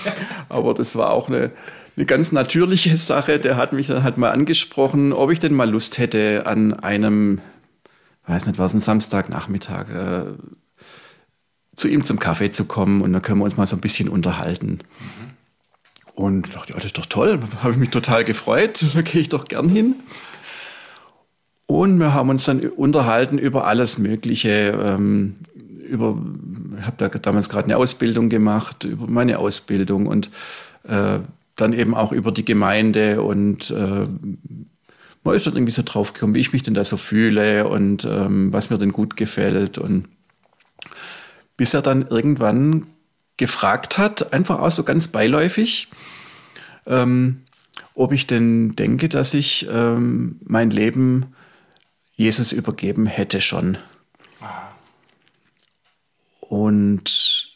Aber 0.48 0.74
das 0.74 0.96
war 0.96 1.10
auch 1.10 1.28
eine, 1.28 1.52
eine 1.98 2.06
ganz 2.06 2.30
natürliche 2.30 2.96
Sache. 2.96 3.40
Der 3.40 3.56
hat 3.56 3.72
mich 3.72 3.88
dann 3.88 4.04
halt 4.04 4.18
mal 4.18 4.30
angesprochen, 4.30 5.12
ob 5.12 5.32
ich 5.32 5.40
denn 5.40 5.52
mal 5.52 5.68
Lust 5.68 5.98
hätte 5.98 6.46
an 6.46 6.72
einem, 6.72 7.40
weiß 8.26 8.46
nicht, 8.46 8.58
was 8.58 8.72
ein 8.72 8.78
Samstagnachmittag, 8.78 9.90
äh, 9.90 10.24
zu 11.74 11.88
ihm 11.88 12.04
zum 12.04 12.20
Kaffee 12.20 12.52
zu 12.52 12.66
kommen 12.66 13.02
und 13.02 13.12
dann 13.12 13.22
können 13.22 13.40
wir 13.40 13.44
uns 13.44 13.56
mal 13.56 13.66
so 13.66 13.76
ein 13.76 13.80
bisschen 13.80 14.08
unterhalten. 14.08 14.78
Mhm. 15.00 16.14
Und 16.14 16.54
dachte, 16.54 16.72
ja, 16.72 16.76
das 16.76 16.86
ist 16.86 16.98
doch 16.98 17.06
toll, 17.06 17.40
habe 17.62 17.72
ich 17.72 17.78
mich 17.78 17.90
total 17.90 18.24
gefreut, 18.24 18.84
da 18.94 19.02
gehe 19.02 19.20
ich 19.20 19.28
doch 19.28 19.46
gern 19.46 19.68
hin. 19.68 19.96
Und 21.66 21.98
wir 21.98 22.14
haben 22.14 22.30
uns 22.30 22.44
dann 22.44 22.60
unterhalten 22.60 23.38
über 23.38 23.66
alles 23.66 23.98
Mögliche. 23.98 24.70
Ähm, 24.82 25.34
über, 25.86 26.16
ich 26.78 26.86
habe 26.86 26.96
da 26.96 27.08
damals 27.08 27.48
gerade 27.48 27.64
eine 27.64 27.76
Ausbildung 27.76 28.28
gemacht, 28.28 28.84
über 28.84 29.06
meine 29.08 29.38
Ausbildung 29.38 30.06
und 30.06 30.30
äh, 30.84 31.18
dann 31.60 31.72
eben 31.72 31.94
auch 31.94 32.12
über 32.12 32.32
die 32.32 32.44
Gemeinde 32.44 33.22
und 33.22 33.70
äh, 33.70 34.06
man 35.24 35.36
ist 35.36 35.46
dann 35.46 35.54
irgendwie 35.54 35.72
so 35.72 35.82
drauf 35.84 36.12
gekommen, 36.12 36.34
wie 36.34 36.40
ich 36.40 36.52
mich 36.52 36.62
denn 36.62 36.74
da 36.74 36.84
so 36.84 36.96
fühle 36.96 37.68
und 37.68 38.04
ähm, 38.04 38.52
was 38.52 38.70
mir 38.70 38.78
denn 38.78 38.92
gut 38.92 39.16
gefällt. 39.16 39.76
Und 39.76 40.08
bis 41.56 41.74
er 41.74 41.82
dann 41.82 42.06
irgendwann 42.06 42.86
gefragt 43.36 43.98
hat, 43.98 44.32
einfach 44.32 44.60
auch 44.60 44.70
so 44.70 44.84
ganz 44.84 45.08
beiläufig, 45.08 45.88
ähm, 46.86 47.42
ob 47.94 48.12
ich 48.12 48.26
denn 48.26 48.76
denke, 48.76 49.08
dass 49.08 49.34
ich 49.34 49.68
ähm, 49.70 50.40
mein 50.44 50.70
Leben 50.70 51.34
Jesus 52.14 52.52
übergeben 52.52 53.06
hätte 53.06 53.40
schon. 53.40 53.76
Und 56.40 57.47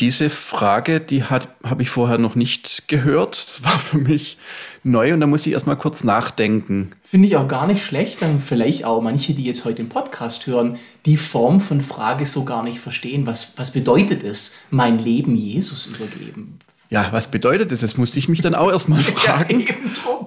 diese 0.00 0.28
Frage, 0.28 1.00
die 1.00 1.24
habe 1.24 1.82
ich 1.82 1.88
vorher 1.88 2.18
noch 2.18 2.34
nicht 2.34 2.88
gehört. 2.88 3.34
Das 3.34 3.64
war 3.64 3.78
für 3.78 3.98
mich 3.98 4.38
neu 4.82 5.14
und 5.14 5.20
da 5.20 5.26
muss 5.26 5.46
ich 5.46 5.52
erstmal 5.52 5.78
kurz 5.78 6.02
nachdenken. 6.02 6.90
Finde 7.02 7.28
ich 7.28 7.36
auch 7.36 7.46
gar 7.46 7.66
nicht 7.66 7.84
schlecht, 7.84 8.20
dann 8.22 8.40
vielleicht 8.40 8.84
auch 8.84 9.00
manche, 9.02 9.34
die 9.34 9.44
jetzt 9.44 9.64
heute 9.64 9.76
den 9.76 9.88
Podcast 9.88 10.46
hören, 10.48 10.78
die 11.06 11.16
Form 11.16 11.60
von 11.60 11.80
Frage 11.80 12.26
so 12.26 12.44
gar 12.44 12.64
nicht 12.64 12.80
verstehen. 12.80 13.26
Was, 13.26 13.56
was 13.56 13.72
bedeutet 13.72 14.24
es, 14.24 14.56
mein 14.70 14.98
Leben 14.98 15.36
Jesus 15.36 15.86
übergeben? 15.86 16.58
Ja, 16.94 17.08
was 17.10 17.26
bedeutet 17.26 17.72
das? 17.72 17.80
Das 17.80 17.96
musste 17.96 18.20
ich 18.20 18.28
mich 18.28 18.40
dann 18.40 18.54
auch 18.54 18.70
erstmal 18.70 19.02
fragen. 19.02 19.66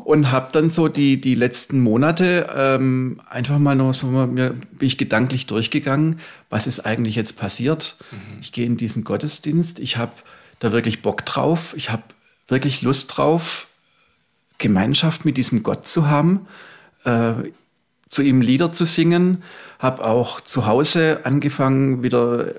und 0.03 0.31
habe 0.31 0.49
dann 0.51 0.69
so 0.69 0.89
die, 0.89 1.21
die 1.21 1.33
letzten 1.33 1.79
Monate 1.79 2.49
ähm, 2.53 3.21
einfach 3.29 3.57
mal 3.57 3.73
noch 3.73 3.93
so, 3.93 4.07
mir 4.07 4.49
bin 4.49 4.85
ich 4.85 4.97
gedanklich 4.97 5.47
durchgegangen, 5.47 6.19
was 6.49 6.67
ist 6.67 6.81
eigentlich 6.81 7.15
jetzt 7.15 7.37
passiert? 7.37 7.95
Mhm. 8.11 8.39
Ich 8.41 8.51
gehe 8.51 8.65
in 8.65 8.75
diesen 8.75 9.05
Gottesdienst, 9.05 9.79
ich 9.79 9.95
habe 9.95 10.11
da 10.59 10.73
wirklich 10.73 11.01
Bock 11.01 11.25
drauf, 11.25 11.73
ich 11.77 11.89
habe 11.89 12.03
wirklich 12.49 12.81
Lust 12.81 13.15
drauf, 13.15 13.67
Gemeinschaft 14.57 15.23
mit 15.23 15.37
diesem 15.37 15.63
Gott 15.63 15.87
zu 15.87 16.09
haben. 16.09 16.47
Äh, 17.05 17.31
zu 18.09 18.21
ihm 18.21 18.41
Lieder 18.41 18.71
zu 18.71 18.85
singen, 18.85 19.43
habe 19.79 20.03
auch 20.03 20.41
zu 20.41 20.65
Hause 20.65 21.21
angefangen, 21.23 22.03
wieder 22.03 22.53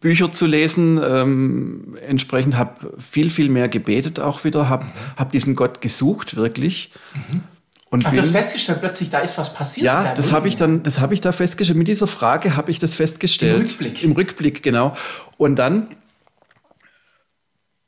Bücher 0.00 0.32
zu 0.32 0.46
lesen, 0.46 1.00
ähm, 1.02 1.96
entsprechend 2.06 2.56
habe 2.56 2.92
viel, 2.98 3.30
viel 3.30 3.48
mehr 3.48 3.68
gebetet 3.68 4.20
auch 4.20 4.44
wieder, 4.44 4.68
habe 4.68 4.84
mhm. 4.84 4.90
hab 5.16 5.32
diesen 5.32 5.56
Gott 5.56 5.80
gesucht, 5.80 6.36
wirklich. 6.36 6.92
Mhm. 7.14 7.42
Und 7.90 8.06
Ach, 8.06 8.12
du 8.12 8.20
hast 8.20 8.30
festgestellt, 8.30 8.80
plötzlich 8.80 9.10
da 9.10 9.18
ist 9.18 9.36
was 9.36 9.52
passiert. 9.52 9.84
Ja, 9.84 10.14
das 10.14 10.30
habe 10.30 10.46
ich 10.46 10.54
dann, 10.54 10.84
das 10.84 11.00
habe 11.00 11.12
ich 11.12 11.20
da 11.20 11.32
festgestellt. 11.32 11.76
Mit 11.76 11.88
dieser 11.88 12.06
Frage 12.06 12.56
habe 12.56 12.70
ich 12.70 12.78
das 12.78 12.94
festgestellt. 12.94 13.54
Im 13.54 13.60
Rückblick. 13.62 14.04
Im 14.04 14.12
Rückblick, 14.12 14.62
genau. 14.62 14.96
Und 15.38 15.56
dann 15.56 15.88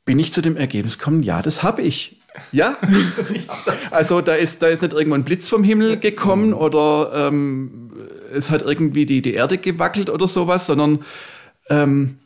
bin 0.03 0.19
ich 0.19 0.33
zu 0.33 0.41
dem 0.41 0.57
Ergebnis 0.57 0.97
gekommen, 0.97 1.23
ja, 1.23 1.41
das 1.41 1.63
habe 1.63 1.81
ich. 1.81 2.19
Ja, 2.51 2.77
also 3.91 4.21
da 4.21 4.35
ist, 4.35 4.61
da 4.61 4.67
ist 4.67 4.81
nicht 4.81 4.93
irgendwo 4.93 5.15
ein 5.15 5.23
Blitz 5.23 5.49
vom 5.49 5.63
Himmel 5.63 5.99
gekommen 5.99 6.47
mhm. 6.47 6.53
oder 6.53 7.27
ähm, 7.27 7.91
es 8.33 8.49
hat 8.49 8.61
irgendwie 8.61 9.05
die, 9.05 9.21
die 9.21 9.33
Erde 9.33 9.57
gewackelt 9.57 10.09
oder 10.09 10.27
sowas, 10.27 10.65
sondern 10.65 10.99
ähm, 11.69 12.17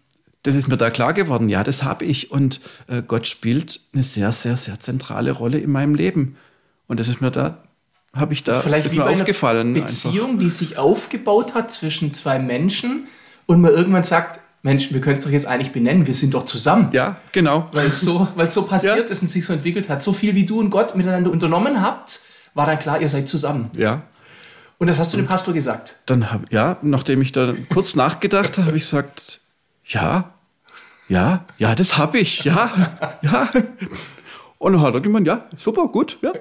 das 0.43 0.55
ist 0.55 0.67
mir 0.67 0.77
da 0.77 0.89
klar 0.89 1.13
geworden, 1.13 1.49
ja, 1.49 1.63
das 1.63 1.83
habe 1.83 2.05
ich 2.05 2.31
und 2.31 2.61
äh, 2.87 3.01
Gott 3.05 3.27
spielt 3.27 3.81
eine 3.93 4.03
sehr, 4.03 4.31
sehr, 4.31 4.55
sehr 4.55 4.79
zentrale 4.79 5.31
Rolle 5.31 5.59
in 5.59 5.71
meinem 5.71 5.93
Leben. 5.93 6.37
Und 6.87 6.99
das 6.99 7.09
ist 7.09 7.19
mir 7.19 7.31
da, 7.31 7.63
habe 8.13 8.33
ich 8.33 8.43
da 8.43 8.51
das 8.51 8.59
ist 8.59 8.63
vielleicht 8.63 8.85
ist 8.85 8.91
wie 8.93 8.99
mir 8.99 9.07
aufgefallen. 9.07 9.69
Eine 9.69 9.81
Beziehung, 9.81 10.31
einfach. 10.31 10.39
die 10.39 10.49
sich 10.49 10.77
aufgebaut 10.77 11.53
hat 11.53 11.71
zwischen 11.71 12.13
zwei 12.13 12.39
Menschen 12.39 13.07
und 13.45 13.59
man 13.61 13.71
irgendwann 13.71 14.03
sagt, 14.03 14.39
Mensch, 14.63 14.91
wir 14.91 15.01
können 15.01 15.17
es 15.17 15.23
doch 15.23 15.31
jetzt 15.31 15.45
eigentlich 15.45 15.71
benennen, 15.71 16.07
wir 16.07 16.13
sind 16.13 16.33
doch 16.33 16.45
zusammen. 16.45 16.89
Ja, 16.91 17.17
genau. 17.31 17.69
Weil 17.71 17.87
es 17.87 18.01
so, 18.01 18.27
weil 18.35 18.47
es 18.47 18.53
so 18.53 18.63
passiert 18.67 18.97
ja. 18.97 19.03
ist 19.03 19.21
und 19.21 19.27
sich 19.27 19.45
so 19.45 19.53
entwickelt 19.53 19.89
hat. 19.89 20.01
So 20.01 20.13
viel 20.13 20.35
wie 20.35 20.45
du 20.45 20.59
und 20.59 20.69
Gott 20.69 20.95
miteinander 20.95 21.31
unternommen 21.31 21.81
habt, 21.81 22.21
war 22.53 22.65
dann 22.65 22.79
klar, 22.79 22.99
ihr 22.99 23.07
seid 23.07 23.29
zusammen. 23.29 23.69
Ja. 23.77 24.03
Und 24.79 24.87
das 24.87 24.99
hast 24.99 25.13
du 25.13 25.17
dem 25.17 25.25
Pastor 25.25 25.53
gesagt? 25.53 25.95
Dann 26.05 26.31
hab, 26.31 26.51
ja, 26.51 26.77
nachdem 26.81 27.21
ich 27.21 27.31
da 27.31 27.53
kurz 27.73 27.95
nachgedacht 27.95 28.57
habe, 28.57 28.67
habe 28.67 28.77
ich 28.77 28.83
gesagt, 28.83 29.39
ja, 29.85 30.33
ja, 31.07 31.45
ja, 31.57 31.73
das 31.73 31.97
habe 31.97 32.19
ich, 32.19 32.43
ja, 32.43 32.69
ja. 33.21 33.49
Und 34.59 34.73
dann 34.73 34.81
hat 34.81 34.93
er 34.93 35.01
gemeint, 35.01 35.27
ja, 35.27 35.45
super, 35.57 35.87
gut, 35.87 36.17
ja. 36.21 36.33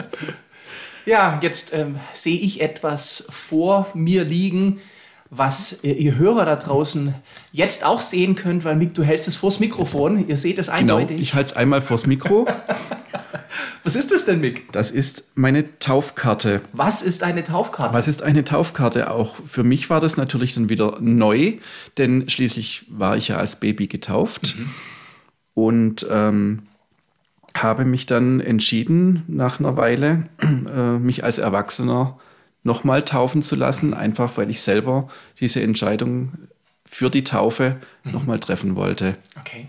ja, 1.06 1.38
jetzt 1.42 1.72
ähm, 1.74 2.00
sehe 2.14 2.38
ich 2.38 2.60
etwas 2.60 3.26
vor 3.30 3.88
mir 3.94 4.24
liegen, 4.24 4.80
was 5.30 5.84
ihr 5.84 6.16
Hörer 6.16 6.44
da 6.44 6.56
draußen 6.56 7.14
jetzt 7.52 7.86
auch 7.86 8.00
sehen 8.00 8.34
könnt, 8.34 8.64
weil 8.64 8.74
Mick, 8.74 8.94
du 8.94 9.04
hältst 9.04 9.28
es 9.28 9.36
vors 9.36 9.60
Mikrofon. 9.60 10.28
Ihr 10.28 10.36
seht 10.36 10.58
es 10.58 10.66
genau, 10.66 10.78
eindeutig. 10.78 11.08
Genau, 11.08 11.22
ich 11.22 11.34
halte 11.34 11.50
es 11.50 11.56
einmal 11.56 11.82
vors 11.82 12.06
Mikro. 12.06 12.48
was 13.84 13.94
ist 13.94 14.10
das 14.10 14.24
denn, 14.24 14.40
Mick? 14.40 14.72
Das 14.72 14.90
ist 14.90 15.24
meine 15.36 15.78
Taufkarte. 15.78 16.62
Was 16.72 17.02
ist 17.02 17.22
eine 17.22 17.44
Taufkarte? 17.44 17.94
Was 17.94 18.08
ist 18.08 18.22
eine 18.22 18.44
Taufkarte? 18.44 19.08
Auch 19.08 19.36
für 19.44 19.62
mich 19.62 19.88
war 19.88 20.00
das 20.00 20.16
natürlich 20.16 20.54
dann 20.54 20.68
wieder 20.68 20.98
neu, 21.00 21.54
denn 21.96 22.28
schließlich 22.28 22.86
war 22.88 23.16
ich 23.16 23.28
ja 23.28 23.36
als 23.36 23.54
Baby 23.54 23.86
getauft 23.86 24.56
mhm. 24.58 24.70
und 25.54 26.06
ähm, 26.10 26.62
habe 27.54 27.84
mich 27.84 28.06
dann 28.06 28.40
entschieden, 28.40 29.22
nach 29.28 29.60
einer 29.60 29.76
Weile, 29.76 30.28
äh, 30.42 30.98
mich 30.98 31.22
als 31.22 31.38
Erwachsener 31.38 32.18
nochmal 32.62 33.02
taufen 33.02 33.42
zu 33.42 33.56
lassen, 33.56 33.94
einfach 33.94 34.36
weil 34.36 34.50
ich 34.50 34.60
selber 34.60 35.08
diese 35.40 35.62
Entscheidung 35.62 36.32
für 36.88 37.10
die 37.10 37.24
Taufe 37.24 37.80
mhm. 38.04 38.12
nochmal 38.12 38.40
treffen 38.40 38.76
wollte. 38.76 39.16
Okay. 39.38 39.68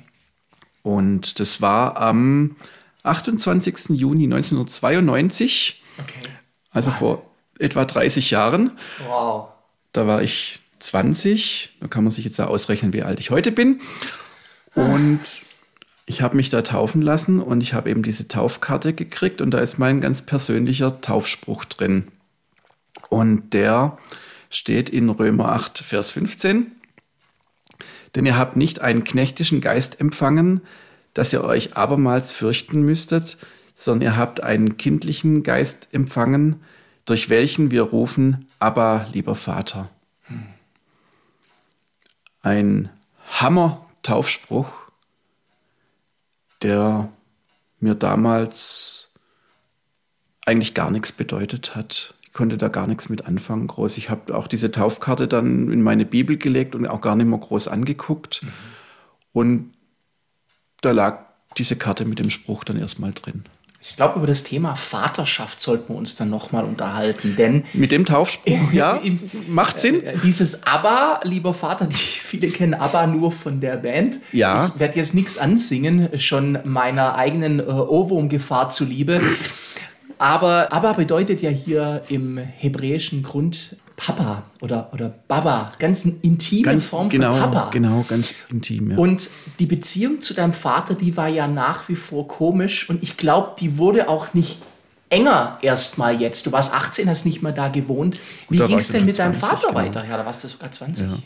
Und 0.84 1.40
das 1.40 1.62
war 1.62 1.98
am 1.98 2.56
28. 3.04 3.90
Juni 3.90 4.26
1992, 4.26 5.84
okay. 6.00 6.30
also 6.72 6.92
What? 6.92 6.98
vor 6.98 7.32
etwa 7.60 7.86
30 7.86 8.32
Jahren. 8.32 8.72
Wow. 9.08 9.50
Da 9.94 10.08
war 10.08 10.22
ich 10.22 10.60
20, 10.80 11.78
da 11.80 11.88
kann 11.88 12.04
man 12.04 12.12
sich 12.12 12.26
jetzt 12.26 12.40
da 12.40 12.46
ausrechnen, 12.46 12.94
wie 12.94 13.04
alt 13.04 13.20
ich 13.20 13.30
heute 13.30 13.52
bin. 13.52 13.82
Und 14.74 15.44
ich 16.06 16.22
habe 16.22 16.36
mich 16.36 16.50
da 16.50 16.62
taufen 16.62 17.02
lassen 17.02 17.40
und 17.40 17.62
ich 17.62 17.74
habe 17.74 17.90
eben 17.90 18.04
diese 18.04 18.28
Taufkarte 18.28 18.94
gekriegt 18.94 19.42
und 19.42 19.52
da 19.52 19.60
ist 19.60 19.78
mein 19.78 20.02
ganz 20.02 20.22
persönlicher 20.22 21.02
Taufspruch 21.02 21.66
drin. 21.66 22.08
Und 23.12 23.50
der 23.50 23.98
steht 24.50 24.90
in 24.90 25.10
Römer 25.10 25.52
8, 25.52 25.80
Vers 25.80 26.12
15. 26.12 26.72
Denn 28.16 28.26
ihr 28.26 28.38
habt 28.38 28.56
nicht 28.56 28.80
einen 28.80 29.04
knechtischen 29.04 29.60
Geist 29.60 30.00
empfangen, 30.00 30.62
dass 31.14 31.34
ihr 31.34 31.44
euch 31.44 31.76
abermals 31.76 32.32
fürchten 32.32 32.84
müsstet, 32.84 33.38
sondern 33.76 34.12
ihr 34.12 34.16
habt 34.16 34.44
einen 34.44 34.78
kindlichen 34.78 35.44
Geist 35.44 35.90
empfangen, 35.92 36.64
durch 37.04 37.28
welchen 37.28 37.70
wir 37.70 37.82
rufen, 37.82 38.48
aber 38.60 39.06
lieber 39.12 39.36
Vater. 39.36 39.90
Ein 42.42 42.90
Hammer-Taufspruch, 43.42 44.72
der 46.62 47.10
mir 47.82 47.96
damals 47.96 49.16
eigentlich 50.46 50.74
gar 50.74 50.92
nichts 50.92 51.12
bedeutet 51.12 51.76
hat. 51.76 52.16
Ich 52.32 52.38
konnte 52.38 52.56
da 52.56 52.70
gar 52.70 52.88
nichts 52.88 53.10
mit 53.10 53.26
anfangen 53.26 53.68
groß. 53.68 53.98
Ich 53.98 54.10
habe 54.10 54.38
auch 54.38 54.48
diese 54.48 54.72
Taufkarte 54.72 55.28
dann 55.28 55.70
in 55.70 55.82
meine 55.82 56.06
Bibel 56.06 56.38
gelegt 56.38 56.76
und 56.76 56.88
auch 56.88 57.02
gar 57.02 57.18
nicht 57.18 57.26
mehr 57.26 57.38
groß 57.38 57.68
angeguckt. 57.68 58.44
Mhm. 58.44 58.50
Und 59.34 59.74
da 60.80 60.92
lag 60.92 61.26
diese 61.58 61.76
Karte 61.76 62.06
mit 62.06 62.20
dem 62.20 62.30
Spruch 62.30 62.64
dann 62.64 62.80
erstmal 62.80 63.12
drin. 63.12 63.44
Ich 63.82 63.98
glaube, 63.98 64.20
über 64.20 64.28
das 64.28 64.44
Thema 64.44 64.76
Vaterschaft 64.76 65.60
sollten 65.60 65.94
wir 65.94 65.98
uns 65.98 66.16
dann 66.16 66.30
nochmal 66.30 66.64
unterhalten, 66.64 67.36
denn... 67.36 67.66
Mit 67.74 67.92
dem 67.92 68.06
Taufspruch, 68.06 68.72
ja, 68.72 69.02
macht 69.50 69.82
Sinn. 69.82 70.02
Äh, 70.02 70.14
dieses 70.24 70.66
ABBA, 70.66 71.20
lieber 71.24 71.54
Vater, 71.54 71.86
die 71.92 71.96
viele 71.96 72.48
kennen 72.48 72.76
ABBA 72.76 73.08
nur 73.08 73.34
von 73.34 73.60
der 73.60 73.76
Band. 73.76 74.20
Ja. 74.32 74.68
Ich 74.74 74.80
werde 74.80 74.96
jetzt 74.96 75.14
nichts 75.14 75.38
ansingen, 75.38 76.18
schon 76.18 76.60
meiner 76.64 77.16
eigenen 77.16 77.60
äh, 77.60 77.64
Ohrwurmgefahr 77.64 78.70
zuliebe. 78.70 79.20
Aber 80.22 80.72
ABBA 80.72 80.94
bedeutet 80.94 81.42
ja 81.42 81.50
hier 81.50 82.04
im 82.10 82.38
hebräischen 82.38 83.24
Grund 83.24 83.78
Papa 83.96 84.44
oder, 84.62 84.92
oder 84.94 85.12
Baba, 85.28 85.72
ganz 85.80 86.06
eine 86.06 86.14
intime 86.22 86.62
ganz, 86.62 86.86
Form 86.86 87.10
genau, 87.10 87.34
von 87.34 87.52
Papa. 87.52 87.70
Genau, 87.72 88.06
ganz 88.08 88.36
intim. 88.52 88.92
Ja. 88.92 88.98
Und 88.98 89.32
die 89.58 89.66
Beziehung 89.66 90.22
zu 90.22 90.36
deinem 90.36 90.54
Vater, 90.54 90.94
die 90.94 91.18
war 91.18 91.28
ja 91.28 91.48
nach 91.48 91.90
wie 91.90 91.96
vor 91.96 92.28
komisch 92.28 92.88
und 92.88 93.02
ich 93.02 93.18
glaube, 93.18 93.56
die 93.60 93.80
wurde 93.80 94.10
auch 94.10 94.36
nicht 94.36 94.60
enger 95.10 95.58
erstmal 95.64 96.22
jetzt. 96.22 96.46
Du 96.46 96.52
warst 96.52 96.72
18, 96.72 97.10
hast 97.10 97.26
nicht 97.26 97.42
mehr 97.42 97.52
da 97.52 97.70
gewohnt. 97.70 98.20
Wie 98.48 98.60
ging 98.60 98.78
es 98.78 98.90
denn 98.90 99.06
mit 99.06 99.18
deinem 99.18 99.34
20, 99.34 99.50
Vater 99.50 99.68
genau. 99.70 99.80
weiter? 99.80 100.06
Ja, 100.08 100.18
da 100.18 100.26
warst 100.28 100.44
du 100.44 100.50
sogar 100.50 100.72
20. 100.72 101.08
Ja. 101.08 101.18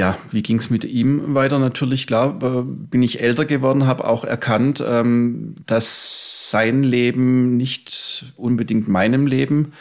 Ja 0.00 0.16
wie 0.30 0.42
ging 0.42 0.58
es 0.58 0.70
mit 0.70 0.84
ihm 0.84 1.34
weiter? 1.34 1.58
Natürlich, 1.58 2.06
klar, 2.06 2.38
äh, 2.42 2.62
bin 2.64 3.02
ich 3.02 3.20
älter 3.20 3.44
geworden, 3.44 3.86
habe 3.86 4.08
auch 4.08 4.24
erkannt, 4.24 4.82
ähm, 4.86 5.54
dass 5.66 6.50
sein 6.50 6.82
Leben 6.82 7.58
nicht 7.58 8.32
unbedingt 8.36 8.88
meinem 8.88 9.26
Leben 9.26 9.72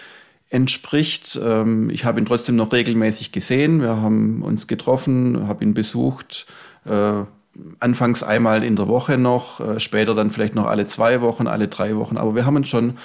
entspricht. 0.50 1.40
Ähm, 1.42 1.90
ich 1.90 2.04
habe 2.04 2.20
ihn 2.20 2.26
trotzdem 2.26 2.58
noch 2.58 2.74
regelmäßig 2.74 3.32
gesehen. 3.32 3.82
Wir 3.82 3.96
haben 3.96 4.42
uns 4.44 4.68
getroffen, 4.68 5.48
habe 5.48 5.64
ihn 5.64 5.74
besucht. 5.74 6.48
Äh, 6.86 7.24
anfangs 7.80 8.22
einmal 8.22 8.64
in 8.64 8.76
der 8.76 8.90
Woche 8.90 9.18
noch, 9.18 9.62
äh, 9.62 9.80
später 9.80 10.16
dann 10.16 10.32
vielleicht 10.32 10.54
noch 10.54 10.66
alle 10.66 10.86
zwei 10.88 11.22
Wochen, 11.22 11.48
alle 11.48 11.70
drei 11.70 11.96
Wochen. 11.96 12.18
Aber 12.18 12.36
wir 12.36 12.46
haben 12.46 12.58
uns 12.58 12.70
schon 12.70 12.96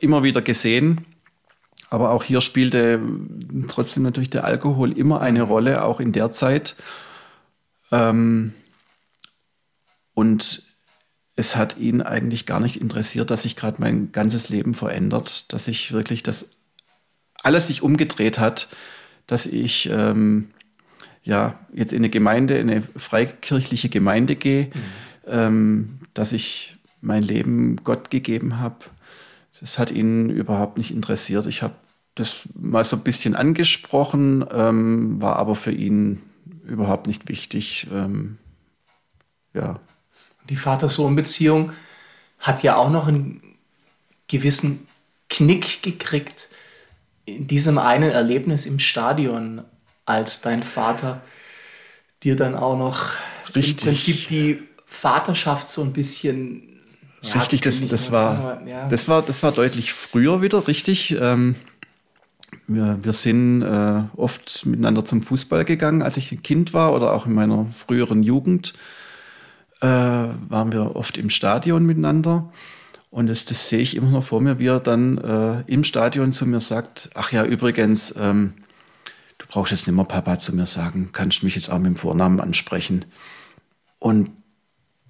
immer 0.00 0.22
wieder 0.22 0.40
gesehen. 0.40 1.04
Aber 1.92 2.10
auch 2.10 2.24
hier 2.24 2.40
spielte 2.40 2.98
trotzdem 3.68 4.02
natürlich 4.02 4.30
der 4.30 4.46
Alkohol 4.46 4.96
immer 4.96 5.20
eine 5.20 5.42
Rolle, 5.42 5.84
auch 5.84 6.00
in 6.00 6.12
der 6.12 6.30
Zeit. 6.30 6.74
Ähm, 7.90 8.54
und 10.14 10.62
es 11.36 11.54
hat 11.54 11.76
ihn 11.76 12.00
eigentlich 12.00 12.46
gar 12.46 12.60
nicht 12.60 12.80
interessiert, 12.80 13.30
dass 13.30 13.42
sich 13.42 13.56
gerade 13.56 13.76
mein 13.78 14.10
ganzes 14.10 14.48
Leben 14.48 14.72
verändert, 14.72 15.52
dass 15.52 15.66
sich 15.66 15.92
wirklich 15.92 16.22
das 16.22 16.48
alles 17.42 17.66
sich 17.66 17.82
umgedreht 17.82 18.38
hat, 18.38 18.68
dass 19.26 19.44
ich 19.44 19.90
ähm, 19.92 20.48
ja 21.22 21.58
jetzt 21.74 21.92
in 21.92 21.98
eine 21.98 22.08
Gemeinde, 22.08 22.56
in 22.56 22.70
eine 22.70 22.82
freikirchliche 22.96 23.90
Gemeinde 23.90 24.34
gehe, 24.34 24.64
mhm. 24.64 24.70
ähm, 25.26 25.98
dass 26.14 26.32
ich 26.32 26.74
mein 27.02 27.22
Leben 27.22 27.76
Gott 27.84 28.08
gegeben 28.08 28.60
habe. 28.60 28.76
Das 29.60 29.78
hat 29.78 29.90
ihn 29.90 30.30
überhaupt 30.30 30.78
nicht 30.78 30.90
interessiert. 30.90 31.46
Ich 31.46 31.62
habe 31.62 31.74
das 32.14 32.48
mal 32.54 32.84
so 32.84 32.96
ein 32.96 33.02
bisschen 33.02 33.34
angesprochen, 33.34 34.44
ähm, 34.52 35.20
war 35.20 35.36
aber 35.36 35.54
für 35.54 35.72
ihn 35.72 36.20
überhaupt 36.64 37.06
nicht 37.06 37.28
wichtig. 37.28 37.86
Ähm, 37.92 38.38
ja, 39.54 39.80
die 40.48 40.56
Vater-Sohn-Beziehung 40.56 41.72
hat 42.38 42.62
ja 42.62 42.76
auch 42.76 42.90
noch 42.90 43.06
einen 43.06 43.40
gewissen 44.28 44.86
Knick 45.28 45.82
gekriegt 45.82 46.48
in 47.24 47.46
diesem 47.46 47.78
einen 47.78 48.10
Erlebnis 48.10 48.66
im 48.66 48.78
Stadion, 48.78 49.62
als 50.04 50.40
dein 50.40 50.62
Vater 50.62 51.22
dir 52.22 52.36
dann 52.36 52.54
auch 52.54 52.76
noch 52.76 53.14
Richtig. 53.54 53.72
im 53.72 53.76
Prinzip 53.90 54.28
die 54.28 54.62
Vaterschaft 54.86 55.68
so 55.68 55.82
ein 55.82 55.92
bisschen. 55.92 56.68
Ja, 57.22 57.34
richtig, 57.34 57.60
das, 57.60 57.86
das, 57.86 58.10
war, 58.10 58.66
ja. 58.66 58.88
das, 58.88 59.06
war, 59.06 59.22
das 59.22 59.44
war 59.44 59.52
deutlich 59.52 59.92
früher 59.92 60.42
wieder, 60.42 60.66
richtig. 60.66 61.16
Ähm, 61.20 61.54
wir, 62.74 62.98
wir 63.02 63.12
sind 63.12 63.62
äh, 63.62 64.02
oft 64.16 64.66
miteinander 64.66 65.04
zum 65.04 65.22
Fußball 65.22 65.64
gegangen, 65.64 66.02
als 66.02 66.16
ich 66.16 66.32
ein 66.32 66.42
Kind 66.42 66.74
war 66.74 66.94
oder 66.94 67.12
auch 67.12 67.26
in 67.26 67.32
meiner 67.32 67.66
früheren 67.66 68.22
Jugend 68.22 68.74
äh, 69.80 69.86
waren 69.86 70.72
wir 70.72 70.96
oft 70.96 71.18
im 71.18 71.30
Stadion 71.30 71.84
miteinander. 71.84 72.50
Und 73.10 73.26
das, 73.26 73.44
das 73.44 73.68
sehe 73.68 73.80
ich 73.80 73.96
immer 73.96 74.10
noch 74.10 74.24
vor 74.24 74.40
mir, 74.40 74.58
wie 74.58 74.68
er 74.68 74.80
dann 74.80 75.18
äh, 75.18 75.60
im 75.66 75.84
Stadion 75.84 76.32
zu 76.32 76.46
mir 76.46 76.60
sagt, 76.60 77.10
ach 77.14 77.30
ja, 77.30 77.44
übrigens, 77.44 78.14
ähm, 78.18 78.54
du 79.36 79.46
brauchst 79.48 79.72
jetzt 79.72 79.86
nicht 79.86 79.96
mehr 79.96 80.06
Papa 80.06 80.38
zu 80.38 80.54
mir 80.54 80.66
sagen, 80.66 81.10
kannst 81.12 81.42
mich 81.42 81.54
jetzt 81.56 81.70
auch 81.70 81.78
mit 81.78 81.86
dem 81.86 81.96
Vornamen 81.96 82.40
ansprechen. 82.40 83.04
Und 83.98 84.30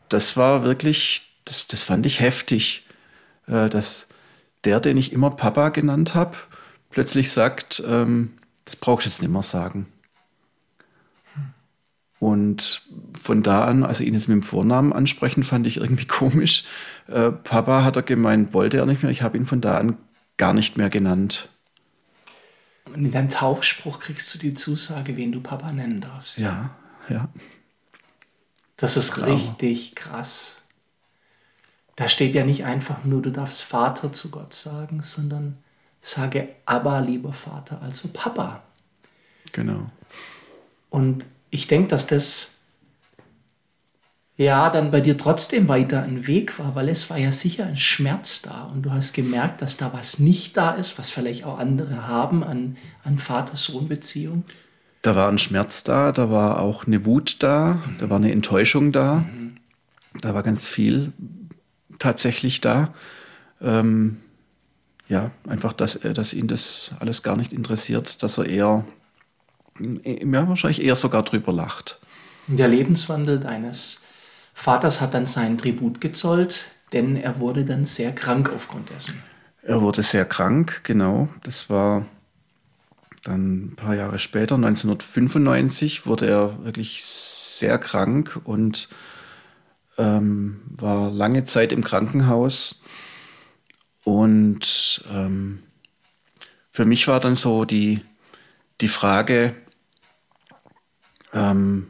das 0.09 0.37
war 0.37 0.65
wirklich, 0.65 1.23
das, 1.45 1.69
das 1.69 1.83
fand 1.83 2.05
ich 2.07 2.19
heftig, 2.19 2.87
äh, 3.47 3.69
dass 3.69 4.09
der, 4.65 4.81
den 4.81 4.97
ich 4.97 5.13
immer 5.13 5.31
Papa 5.31 5.69
genannt 5.69 6.15
habe, 6.15 6.37
plötzlich 6.93 7.31
sagt, 7.31 7.83
ähm, 7.87 8.35
das 8.65 8.77
brauchst 8.77 9.07
du 9.07 9.11
jetzt 9.11 9.23
nicht 9.23 9.31
mehr 9.31 9.43
sagen. 9.43 9.87
Und 12.21 12.83
von 13.21 13.43
da 13.43 13.65
an, 13.65 13.83
also 13.83 14.05
ihn 14.05 14.15
jetzt 14.15 14.29
mit 14.29 14.37
dem 14.37 14.43
Vornamen 14.45 14.93
ansprechen, 14.93 15.43
fand 15.43 15.67
ich 15.67 15.79
irgendwie 15.79 16.07
komisch. 16.07 16.65
Äh, 17.09 17.33
Papa 17.33 17.83
hat 17.83 17.97
er 17.97 18.03
gemeint, 18.03 18.55
wollte 18.55 18.77
er 18.77 18.87
nicht 18.87 19.03
mehr. 19.03 19.11
Ich 19.11 19.23
habe 19.23 19.37
ihn 19.37 19.47
von 19.47 19.61
da 19.61 19.79
an 19.79 19.97
gar 20.37 20.55
nicht 20.55 20.77
mehr 20.77 20.89
genannt. 20.89 21.49
Und 22.87 23.05
in 23.05 23.11
deinem 23.11 23.29
Taufspruch 23.29 23.99
kriegst 24.01 24.33
du 24.35 24.39
die 24.39 24.55
Zusage, 24.55 25.17
wen 25.17 25.33
du 25.33 25.41
Papa 25.41 25.73
nennen 25.73 26.01
darfst. 26.01 26.39
Ja, 26.39 26.71
ja. 27.09 27.29
Das 28.77 28.97
ist 28.97 29.15
Klar. 29.15 29.29
richtig 29.29 29.95
krass. 29.95 30.57
Da 31.97 32.09
steht 32.09 32.35
ja 32.35 32.45
nicht 32.45 32.65
einfach 32.65 33.05
nur, 33.05 33.23
du 33.23 33.31
darfst 33.31 33.63
Vater 33.63 34.13
zu 34.13 34.31
Gott 34.31 34.55
sagen, 34.55 35.03
sondern 35.03 35.59
sage 36.03 36.49
aber, 36.67 37.01
lieber 37.01 37.33
Vater, 37.33 37.81
also 37.81 38.09
Papa. 38.13 38.63
Genau. 39.53 39.91
Und 40.91 41.25
ich 41.49 41.69
denke, 41.69 41.89
dass 41.89 42.07
das 42.07 42.51
ja 44.37 44.69
dann 44.71 44.91
bei 44.91 45.01
dir 45.01 45.17
trotzdem 45.17 45.69
weiter 45.69 46.03
ein 46.03 46.27
Weg 46.27 46.59
war, 46.59 46.75
weil 46.75 46.89
es 46.89 47.09
war 47.09 47.19
ja 47.19 47.33
sicher 47.33 47.67
ein 47.67 47.77
Schmerz 47.77 48.43
da 48.43 48.65
und 48.65 48.83
du 48.83 48.91
hast 48.91 49.13
gemerkt, 49.13 49.63
dass 49.63 49.77
da 49.77 49.93
was 49.93 50.19
nicht 50.19 50.57
da 50.57 50.73
ist, 50.73 50.99
was 50.99 51.11
vielleicht 51.11 51.45
auch 51.45 51.59
andere 51.59 52.09
haben 52.09 52.43
an, 52.43 52.77
an 53.05 53.19
Vater-Sohn-Beziehung. 53.19 54.45
Da 55.03 55.15
war 55.15 55.29
ein 55.29 55.39
Schmerz 55.39 55.85
da, 55.85 56.13
da 56.13 56.31
war 56.31 56.61
auch 56.61 56.87
eine 56.87 57.07
Wut 57.07 57.37
da, 57.43 57.75
mhm. 57.75 57.97
da 57.99 58.11
war 58.11 58.17
eine 58.17 58.33
Enttäuschung 58.33 58.91
da, 58.91 59.17
mhm. 59.17 59.55
da 60.21 60.35
war 60.35 60.43
ganz 60.43 60.67
viel 60.67 61.13
tatsächlich 61.99 62.61
da. 62.61 62.93
Ähm, 63.61 64.22
ja, 65.13 65.31
einfach, 65.47 65.75
dass, 65.75 66.01
dass 66.01 66.33
ihn 66.33 66.49
das 66.49 66.93
alles 66.99 67.23
gar 67.23 67.37
nicht 67.37 67.53
interessiert, 67.53 68.23
dass 68.23 68.39
er 68.39 68.47
eher 68.47 68.85
ja, 69.79 70.49
wahrscheinlich 70.49 70.83
eher 70.83 70.97
sogar 70.97 71.23
drüber 71.23 71.53
lacht. 71.53 72.01
Der 72.47 72.67
Lebenswandel 72.67 73.39
deines 73.39 74.01
Vaters 74.55 75.03
hat 75.03 75.13
dann 75.13 75.27
sein 75.27 75.59
Tribut 75.59 76.01
gezollt, 76.01 76.69
denn 76.95 77.17
er 77.17 77.41
wurde 77.41 77.67
dann 77.67 77.85
sehr 77.85 78.15
krank 78.15 78.51
aufgrund 78.55 78.89
dessen. 78.89 79.23
Er 79.63 79.83
wurde 79.83 80.03
sehr 80.03 80.25
krank, 80.25 80.81
genau. 80.83 81.29
Das 81.43 81.69
war 81.69 82.07
dann 83.23 83.67
ein 83.67 83.77
paar 83.77 83.95
Jahre 83.95 84.19
später, 84.19 84.55
1995, 84.55 86.07
wurde 86.07 86.27
er 86.27 86.65
wirklich 86.65 87.05
sehr 87.05 87.79
krank 87.79 88.41
und 88.45 88.89
ähm, 89.99 90.63
war 90.69 91.11
lange 91.11 91.45
Zeit 91.45 91.71
im 91.71 91.85
Krankenhaus. 91.85 92.82
Und 94.05 95.05
ähm, 95.13 95.63
für 96.71 96.85
mich 96.85 97.07
war 97.09 97.21
dann 97.21 97.37
so 97.37 97.65
die, 97.65 98.01
die 98.81 98.89
Frage, 98.89 99.55
ähm, 101.33 101.89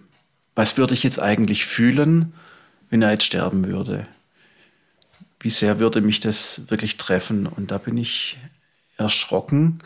was 0.54 0.76
würde 0.76 0.94
ich 0.94 1.02
jetzt 1.02 1.20
eigentlich 1.20 1.64
fühlen, 1.64 2.34
wenn 2.90 3.02
er 3.02 3.12
jetzt 3.12 3.24
sterben 3.24 3.66
würde? 3.66 4.06
Wie 5.40 5.50
sehr 5.50 5.78
würde 5.78 6.00
mich 6.00 6.20
das 6.20 6.62
wirklich 6.68 6.98
treffen? 6.98 7.46
Und 7.46 7.70
da 7.70 7.78
bin 7.78 7.96
ich 7.96 8.38
erschrocken, 8.98 9.78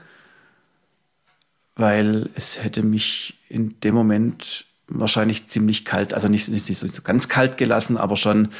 weil 1.76 2.28
es 2.34 2.62
hätte 2.62 2.82
mich 2.82 3.38
in 3.48 3.78
dem 3.80 3.94
Moment 3.94 4.64
wahrscheinlich 4.88 5.46
ziemlich 5.46 5.84
kalt, 5.84 6.14
also 6.14 6.28
nicht, 6.28 6.48
nicht, 6.48 6.68
nicht 6.68 6.94
so 6.94 7.02
ganz 7.02 7.28
kalt 7.28 7.56
gelassen, 7.56 7.96
aber 7.96 8.16
schon, 8.16 8.52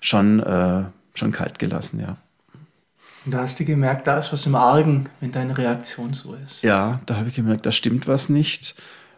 schon, 0.00 0.40
äh, 0.40 0.84
schon 1.14 1.32
kalt 1.32 1.58
gelassen, 1.58 2.00
ja. 2.00 2.16
Und 3.24 3.32
da 3.32 3.38
hast 3.38 3.58
du 3.58 3.64
gemerkt, 3.64 4.06
da 4.06 4.18
ist 4.18 4.32
was 4.32 4.46
im 4.46 4.54
Argen, 4.54 5.08
wenn 5.20 5.32
deine 5.32 5.56
Reaktion 5.56 6.12
so 6.12 6.34
ist. 6.34 6.62
Ja, 6.62 7.00
da 7.06 7.16
habe 7.16 7.28
ich 7.28 7.34
gemerkt, 7.34 7.64
da 7.64 7.72
stimmt 7.72 8.06
was 8.06 8.28
nicht, 8.28 8.74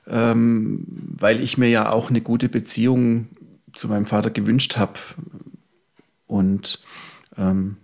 ähm, 0.06 0.84
weil 0.86 1.40
ich 1.40 1.58
mir 1.58 1.68
ja 1.68 1.90
auch 1.90 2.10
eine 2.10 2.20
gute 2.20 2.48
Beziehung 2.48 3.28
zu 3.72 3.88
meinem 3.88 4.06
Vater 4.06 4.30
gewünscht 4.30 4.76
habe. 4.76 4.94
Und 6.26 6.80
ähm, 7.36 7.76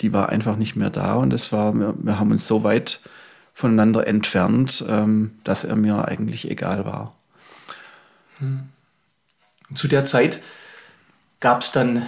die 0.00 0.12
war 0.12 0.28
einfach 0.28 0.56
nicht 0.56 0.76
mehr 0.76 0.90
da 0.90 1.14
und 1.14 1.32
es 1.32 1.52
war, 1.52 1.74
wir, 1.74 1.94
wir 1.98 2.18
haben 2.18 2.30
uns 2.30 2.46
so 2.46 2.62
weit 2.62 3.00
voneinander 3.52 4.06
entfernt, 4.06 4.84
ähm, 4.88 5.32
dass 5.44 5.64
er 5.64 5.76
mir 5.76 6.06
eigentlich 6.06 6.50
egal 6.50 6.84
war. 6.84 7.14
Hm. 8.38 8.68
Zu 9.74 9.88
der 9.88 10.04
Zeit 10.04 10.40
gab 11.40 11.60
es 11.60 11.72
dann 11.72 12.06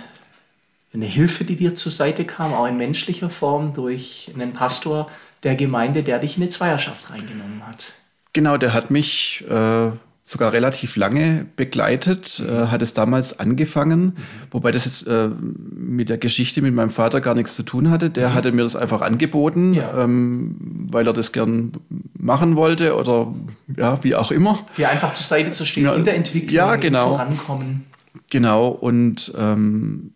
eine 0.95 1.07
Hilfe, 1.07 1.45
die 1.45 1.57
dir 1.57 1.75
zur 1.75 1.93
Seite 1.93 2.25
kam, 2.25 2.53
auch 2.53 2.67
in 2.67 2.77
menschlicher 2.77 3.31
Form 3.31 3.73
durch 3.73 4.31
einen 4.35 4.53
Pastor 4.53 5.09
der 5.43 5.57
Gemeinde, 5.57 6.03
der 6.03 6.19
dich 6.19 6.37
in 6.37 6.43
eine 6.43 6.51
Zweierschaft 6.51 7.11
reingenommen 7.11 7.67
hat. 7.67 7.95
Genau, 8.33 8.57
der 8.57 8.73
hat 8.73 8.91
mich 8.91 9.45
äh, 9.49 9.91
sogar 10.25 10.53
relativ 10.53 10.97
lange 10.97 11.47
begleitet, 11.57 12.41
äh, 12.41 12.67
hat 12.69 12.81
es 12.81 12.95
damals 12.95 13.39
angefangen, 13.39 14.01
mhm. 14.01 14.15
wobei 14.51 14.71
das 14.71 14.85
jetzt 14.85 15.07
äh, 15.07 15.29
mit 15.75 16.09
der 16.09 16.19
Geschichte 16.19 16.63
mit 16.63 16.75
meinem 16.75 16.91
Vater 16.91 17.21
gar 17.21 17.35
nichts 17.35 17.57
zu 17.57 17.63
tun 17.63 17.91
hatte. 17.91 18.09
Der 18.11 18.31
mhm. 18.31 18.35
hatte 18.35 18.53
mir 18.53 18.63
das 18.63 18.77
einfach 18.77 19.01
angeboten, 19.01 19.75
ja. 19.75 20.05
ähm, 20.05 20.57
weil 20.91 21.07
er 21.07 21.13
das 21.13 21.33
gern 21.33 21.73
machen 22.19 22.57
wollte 22.57 22.97
oder 22.97 23.35
ja, 23.77 24.03
wie 24.05 24.15
auch 24.15 24.31
immer. 24.31 24.59
Ja, 24.77 24.89
einfach 24.89 25.13
zur 25.13 25.25
Seite 25.25 25.51
zu 25.51 25.67
stehen 25.67 25.85
ja, 25.85 25.95
in 25.95 26.05
der 26.05 26.17
Entwicklung, 26.17 26.55
ja, 26.55 26.77
genau. 26.77 27.11
vorankommen. 27.11 27.85
Genau, 28.31 28.69
und 28.69 29.33
ähm, 29.39 30.13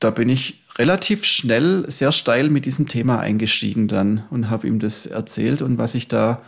da 0.00 0.10
bin 0.10 0.28
ich 0.28 0.62
relativ 0.76 1.24
schnell, 1.24 1.88
sehr 1.90 2.10
steil 2.10 2.48
mit 2.48 2.64
diesem 2.64 2.88
Thema 2.88 3.20
eingestiegen 3.20 3.86
dann 3.86 4.24
und 4.30 4.50
habe 4.50 4.66
ihm 4.66 4.78
das 4.78 5.06
erzählt 5.06 5.62
und 5.62 5.78
was 5.78 5.94
ich 5.94 6.08
da 6.08 6.42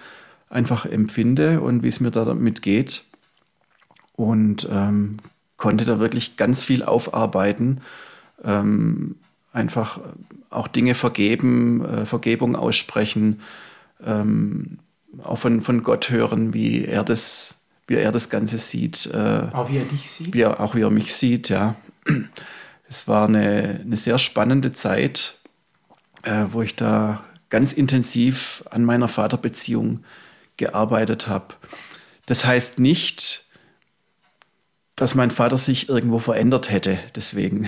einfach 0.48 0.86
empfinde 0.86 1.60
und 1.60 1.82
wie 1.82 1.88
es 1.88 2.00
mir 2.00 2.10
damit 2.10 2.62
geht 2.62 3.04
und 4.16 4.68
ähm, 4.70 5.18
konnte 5.56 5.84
da 5.84 6.00
wirklich 6.00 6.36
ganz 6.36 6.64
viel 6.64 6.82
aufarbeiten. 6.82 7.80
Ähm, 8.42 9.16
einfach 9.52 10.00
auch 10.50 10.68
Dinge 10.68 10.94
vergeben, 10.94 11.84
äh, 11.84 12.06
Vergebung 12.06 12.56
aussprechen, 12.56 13.40
ähm, 14.04 14.78
auch 15.22 15.38
von, 15.38 15.60
von 15.60 15.82
Gott 15.82 16.10
hören, 16.10 16.54
wie 16.54 16.84
er 16.84 17.04
das, 17.04 17.60
wie 17.86 17.94
er 17.94 18.12
das 18.12 18.30
Ganze 18.30 18.58
sieht. 18.58 19.06
Äh, 19.12 19.48
auch 19.52 19.70
wie 19.70 19.78
er 19.78 19.84
dich 19.84 20.10
sieht? 20.10 20.34
Wie 20.34 20.40
er, 20.40 20.60
auch 20.60 20.74
wie 20.74 20.82
er 20.82 20.90
mich 20.90 21.14
sieht, 21.14 21.48
ja. 21.50 21.76
Es 22.92 23.08
war 23.08 23.26
eine, 23.26 23.80
eine 23.82 23.96
sehr 23.96 24.18
spannende 24.18 24.74
Zeit, 24.74 25.38
äh, 26.24 26.44
wo 26.50 26.60
ich 26.60 26.76
da 26.76 27.24
ganz 27.48 27.72
intensiv 27.72 28.64
an 28.70 28.84
meiner 28.84 29.08
Vaterbeziehung 29.08 30.04
gearbeitet 30.58 31.26
habe. 31.26 31.54
Das 32.26 32.44
heißt 32.44 32.80
nicht, 32.80 33.46
dass 34.94 35.14
mein 35.14 35.30
Vater 35.30 35.56
sich 35.56 35.88
irgendwo 35.88 36.18
verändert 36.18 36.70
hätte. 36.70 36.98
Deswegen. 37.14 37.66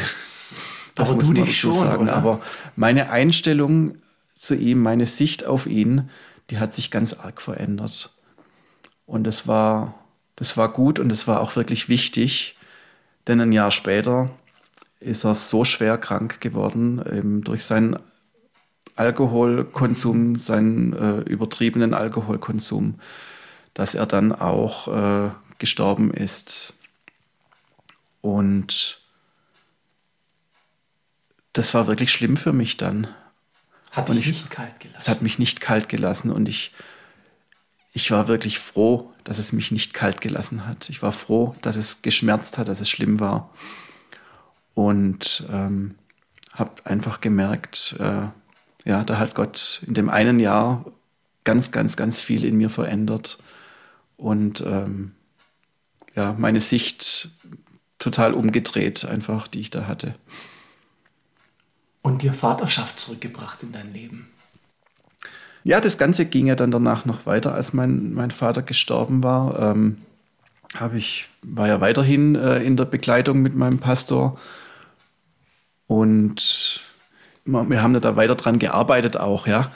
Das 0.95 1.09
aber 1.09 1.17
muss 1.17 1.29
du 1.29 1.33
man 1.33 1.45
dich 1.47 1.59
schon, 1.59 1.75
sagen. 1.75 2.03
Oder? 2.03 2.17
Aber 2.17 2.43
meine 2.77 3.09
Einstellung 3.09 3.97
zu 4.39 4.55
ihm, 4.55 4.83
meine 4.83 5.07
Sicht 5.07 5.47
auf 5.47 5.67
ihn, 5.67 6.11
die 6.51 6.59
hat 6.59 6.75
sich 6.75 6.91
ganz 6.91 7.15
arg 7.15 7.41
verändert. 7.41 8.11
Und 9.07 9.25
das 9.25 9.49
war, 9.49 9.95
das 10.37 10.59
war 10.59 10.71
gut 10.71 10.99
und 10.99 11.09
das 11.09 11.27
war 11.27 11.41
auch 11.41 11.57
wirklich 11.57 11.89
wichtig, 11.89 12.59
denn 13.27 13.41
ein 13.41 13.53
Jahr 13.53 13.71
später 13.71 14.31
ist 15.05 15.25
er 15.25 15.35
so 15.35 15.64
schwer 15.64 15.99
krank 15.99 16.40
geworden, 16.40 16.99
eben 17.01 17.45
durch 17.45 17.64
seinen 17.64 17.99
Alkoholkonsum, 18.97 20.37
seinen 20.37 20.93
äh, 20.93 21.21
übertriebenen 21.21 21.95
Alkoholkonsum, 21.95 23.01
dass 23.75 23.95
er 23.95 24.07
dann 24.07 24.33
auch 24.33 24.88
äh, 24.88 25.31
gestorben 25.59 26.12
ist. 26.12 26.75
Und 28.21 29.01
das 31.53 31.75
war 31.75 31.87
wirklich 31.87 32.12
schlimm 32.12 32.37
für 32.37 32.53
mich 32.53 32.77
dann. 32.77 33.09
Hat 33.90 34.09
dich 34.09 34.27
nicht 34.27 34.51
kalt 34.51 34.81
gelassen. 34.81 34.99
Es 35.01 35.09
hat 35.09 35.23
mich 35.23 35.38
nicht 35.38 35.61
kalt 35.61 35.88
gelassen 35.88 36.31
und 36.31 36.49
ich, 36.49 36.73
ich 37.93 38.11
war 38.11 38.27
wirklich 38.27 38.59
froh, 38.59 39.12
dass 39.23 39.38
es 39.38 39.53
mich 39.53 39.71
nicht 39.71 39.95
kalt 39.95 40.21
gelassen 40.21 40.67
hat. 40.67 40.88
Ich 40.88 41.03
war 41.03 41.12
froh, 41.12 41.55
dass 41.62 41.77
es 41.77 42.03
geschmerzt 42.03 42.59
hat, 42.59 42.69
dass 42.69 42.81
es 42.81 42.88
schlimm 42.88 43.21
war. 43.21 43.51
Und 44.75 45.45
ähm, 45.51 45.95
habe 46.53 46.85
einfach 46.85 47.21
gemerkt, 47.21 47.97
äh, 47.99 48.27
ja, 48.85 49.05
da 49.05 49.19
hat 49.19 49.35
Gott 49.35 49.83
in 49.87 49.95
dem 49.95 50.09
einen 50.09 50.41
Jahr 50.41 50.85
ganz, 51.45 51.71
ganz, 51.71 51.97
ganz 51.97 52.21
viel 52.21 52.45
in 52.45 52.57
mir 52.57 52.71
verändert. 52.71 53.39
Und 54.17 54.61
ähm, 54.61 55.13
ja, 56.15 56.35
meine 56.39 56.61
Sicht 56.61 57.31
total 57.99 58.35
umgedreht, 58.35 59.05
einfach, 59.05 59.49
die 59.49 59.61
ich 59.61 59.71
da 59.71 59.87
hatte. 59.87 60.15
Und 62.03 62.23
dir 62.23 62.35
Vaterschaft 62.35 63.01
zurückgebracht 63.01 63.63
in 63.63 63.73
dein 63.73 63.93
Leben. 63.93 64.29
Ja, 65.65 65.81
das 65.81 65.97
Ganze 65.97 66.27
ging 66.27 66.47
ja 66.47 66.55
dann 66.55 66.71
danach 66.71 67.07
noch 67.07 67.25
weiter, 67.25 67.55
als 67.55 67.73
mein, 67.73 68.13
mein 68.13 68.31
Vater 68.31 68.61
gestorben 68.61 69.23
war. 69.23 69.59
Ähm, 69.59 69.97
habe 70.75 70.99
ich, 70.99 71.29
war 71.43 71.67
ja 71.67 71.81
weiterhin 71.81 72.35
äh, 72.35 72.59
in 72.63 72.77
der 72.77 72.85
Begleitung 72.85 73.41
mit 73.41 73.55
meinem 73.55 73.79
Pastor. 73.79 74.39
Und 75.87 76.81
wir 77.44 77.83
haben 77.83 78.01
da 78.01 78.16
weiter 78.16 78.35
dran 78.35 78.59
gearbeitet 78.59 79.16
auch, 79.16 79.47
ja. 79.47 79.70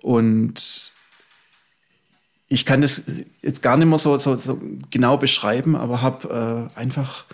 Und 0.00 0.92
ich 2.48 2.64
kann 2.64 2.80
das 2.80 3.02
jetzt 3.42 3.62
gar 3.62 3.76
nicht 3.76 3.88
mehr 3.88 3.98
so, 3.98 4.16
so, 4.18 4.36
so 4.36 4.60
genau 4.90 5.16
beschreiben, 5.18 5.76
aber 5.76 6.00
habe 6.00 6.70
äh, 6.76 6.78
einfach 6.78 7.26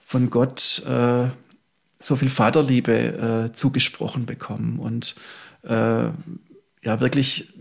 von 0.00 0.30
Gott 0.30 0.82
äh, 0.86 1.28
so 1.98 2.16
viel 2.16 2.30
Vaterliebe 2.30 3.48
äh, 3.48 3.52
zugesprochen 3.52 4.26
bekommen 4.26 4.78
und 4.78 5.16
äh, 5.64 6.06
ja 6.82 7.00
wirklich 7.00 7.52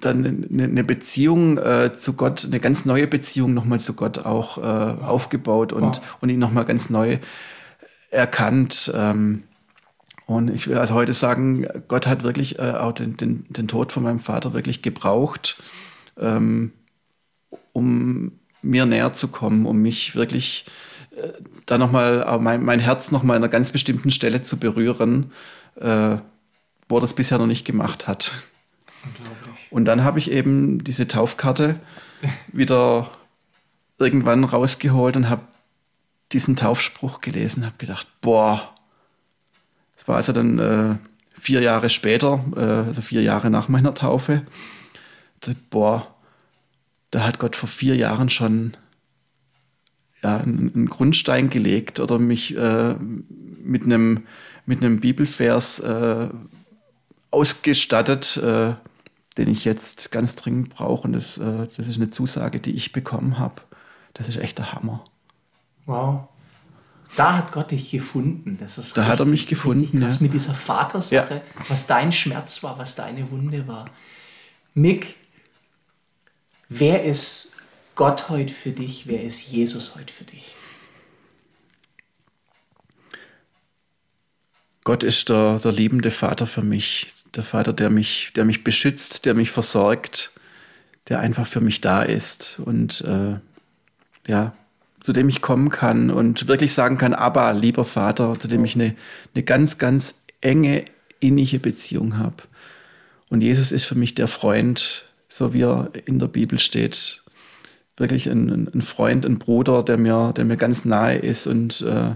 dann 0.00 0.46
eine, 0.50 0.64
eine 0.64 0.84
Beziehung 0.84 1.58
äh, 1.58 1.92
zu 1.94 2.12
Gott, 2.12 2.44
eine 2.44 2.60
ganz 2.60 2.84
neue 2.84 3.06
Beziehung 3.06 3.54
nochmal 3.54 3.80
zu 3.80 3.94
Gott 3.94 4.18
auch 4.18 4.58
äh, 4.58 5.02
aufgebaut 5.02 5.72
und, 5.72 5.96
wow. 5.96 6.16
und 6.20 6.28
ihn 6.28 6.38
nochmal 6.38 6.64
ganz 6.64 6.90
neu 6.90 7.18
erkannt. 8.10 8.92
Ähm, 8.94 9.44
und 10.26 10.48
ich 10.48 10.68
will 10.68 10.76
halt 10.76 10.92
heute 10.92 11.12
sagen, 11.12 11.66
Gott 11.88 12.06
hat 12.06 12.22
wirklich 12.22 12.58
äh, 12.58 12.72
auch 12.72 12.92
den, 12.92 13.16
den, 13.16 13.46
den 13.48 13.68
Tod 13.68 13.92
von 13.92 14.02
meinem 14.02 14.20
Vater 14.20 14.52
wirklich 14.52 14.82
gebraucht, 14.82 15.62
ähm, 16.18 16.72
um 17.72 18.32
mir 18.62 18.86
näher 18.86 19.12
zu 19.12 19.28
kommen, 19.28 19.66
um 19.66 19.78
mich 19.78 20.14
wirklich 20.14 20.66
da 21.66 21.78
nochmal 21.78 22.38
mein, 22.40 22.62
mein 22.62 22.80
Herz 22.80 23.10
nochmal 23.10 23.36
an 23.36 23.42
einer 23.42 23.50
ganz 23.50 23.70
bestimmten 23.70 24.10
Stelle 24.10 24.42
zu 24.42 24.58
berühren, 24.58 25.32
äh, 25.76 26.16
wo 26.88 26.96
er 26.96 27.00
das 27.00 27.14
bisher 27.14 27.38
noch 27.38 27.46
nicht 27.46 27.64
gemacht 27.64 28.08
hat. 28.08 28.32
Und 29.70 29.84
dann 29.84 30.04
habe 30.04 30.18
ich 30.18 30.30
eben 30.30 30.82
diese 30.82 31.06
Taufkarte 31.08 31.78
wieder 32.48 33.10
irgendwann 33.98 34.44
rausgeholt 34.44 35.16
und 35.16 35.28
habe 35.28 35.42
diesen 36.32 36.56
Taufspruch 36.56 37.20
gelesen, 37.20 37.64
habe 37.64 37.76
gedacht, 37.78 38.06
boah, 38.20 38.74
das 39.96 40.08
war 40.08 40.16
also 40.16 40.32
dann 40.32 40.58
äh, 40.58 40.96
vier 41.38 41.60
Jahre 41.60 41.88
später, 41.88 42.44
äh, 42.56 42.88
also 42.88 43.02
vier 43.02 43.22
Jahre 43.22 43.50
nach 43.50 43.68
meiner 43.68 43.94
Taufe. 43.94 44.42
Boah, 45.70 46.14
da 47.10 47.26
hat 47.26 47.38
Gott 47.38 47.56
vor 47.56 47.68
vier 47.68 47.96
Jahren 47.96 48.28
schon 48.28 48.76
ja, 50.22 50.36
einen 50.36 50.86
Grundstein 50.86 51.50
gelegt 51.50 51.98
oder 51.98 52.18
mich 52.18 52.56
äh, 52.56 52.94
mit 52.94 53.84
einem 53.84 54.26
mit 54.66 54.82
einem 54.82 55.00
Bibelvers 55.00 55.80
äh, 55.80 56.28
ausgestattet, 57.30 58.36
äh, 58.36 58.74
den 59.36 59.48
ich 59.48 59.64
jetzt 59.64 60.12
ganz 60.12 60.36
dringend 60.36 60.70
brauche. 60.70 61.08
Und 61.08 61.14
das, 61.14 61.38
äh, 61.38 61.66
das 61.76 61.88
ist 61.88 61.96
eine 61.96 62.10
Zusage, 62.10 62.60
die 62.60 62.72
ich 62.72 62.92
bekommen 62.92 63.38
habe. 63.38 63.62
Das 64.14 64.28
ist 64.28 64.36
echt 64.36 64.58
der 64.58 64.72
Hammer. 64.72 65.02
Wow. 65.86 66.28
Da 67.16 67.36
hat 67.36 67.52
Gott 67.52 67.72
dich 67.72 67.90
gefunden. 67.90 68.56
Das 68.58 68.78
ist 68.78 68.96
da 68.96 69.02
richtig, 69.02 69.12
hat 69.12 69.20
er 69.20 69.26
mich 69.26 69.46
gefunden. 69.46 70.00
Was 70.00 70.16
ja. 70.16 70.22
mit 70.22 70.32
dieser 70.32 70.54
Vatersache, 70.54 71.34
ja. 71.34 71.64
was 71.68 71.86
dein 71.86 72.12
Schmerz 72.12 72.62
war, 72.62 72.78
was 72.78 72.94
deine 72.94 73.30
Wunde 73.30 73.66
war. 73.66 73.90
Mick, 74.74 75.16
wer 76.68 77.04
ist 77.04 77.56
Gott 77.96 78.28
heute 78.28 78.54
für 78.54 78.70
dich? 78.70 79.06
Wer 79.06 79.22
ist 79.22 79.48
Jesus 79.48 79.96
heute 79.96 80.12
für 80.12 80.24
dich? 80.24 80.54
Gott 84.84 85.02
ist 85.02 85.28
der, 85.28 85.58
der 85.58 85.72
liebende 85.72 86.10
Vater 86.10 86.46
für 86.46 86.62
mich. 86.62 87.12
Der 87.34 87.42
Vater, 87.42 87.72
der 87.72 87.90
mich, 87.90 88.32
der 88.34 88.44
mich 88.44 88.64
beschützt, 88.64 89.24
der 89.24 89.34
mich 89.34 89.50
versorgt, 89.50 90.32
der 91.08 91.20
einfach 91.20 91.46
für 91.46 91.60
mich 91.60 91.80
da 91.80 92.02
ist 92.02 92.60
und 92.64 93.02
äh, 93.02 93.38
ja, 94.26 94.54
zu 95.00 95.12
dem 95.12 95.28
ich 95.28 95.40
kommen 95.40 95.70
kann 95.70 96.10
und 96.10 96.46
wirklich 96.48 96.72
sagen 96.72 96.98
kann, 96.98 97.14
aber 97.14 97.52
lieber 97.54 97.84
Vater, 97.84 98.32
zu 98.34 98.48
dem 98.48 98.64
ich 98.64 98.74
eine, 98.74 98.94
eine 99.34 99.42
ganz, 99.44 99.78
ganz 99.78 100.20
enge, 100.40 100.84
innige 101.20 101.58
Beziehung 101.58 102.18
habe. 102.18 102.36
Und 103.28 103.40
Jesus 103.40 103.72
ist 103.72 103.84
für 103.84 103.94
mich 103.94 104.14
der 104.14 104.28
Freund, 104.28 105.04
so 105.28 105.54
wie 105.54 105.62
er 105.62 105.90
in 106.04 106.18
der 106.18 106.26
Bibel 106.26 106.58
steht. 106.58 107.22
Wirklich 107.96 108.26
ein, 108.26 108.70
ein 108.74 108.82
Freund, 108.82 109.24
ein 109.24 109.38
Bruder, 109.38 109.82
der 109.82 109.98
mir, 109.98 110.32
der 110.36 110.44
mir 110.44 110.56
ganz 110.56 110.84
nahe 110.84 111.16
ist 111.16 111.46
und 111.46 111.80
äh, 111.82 112.12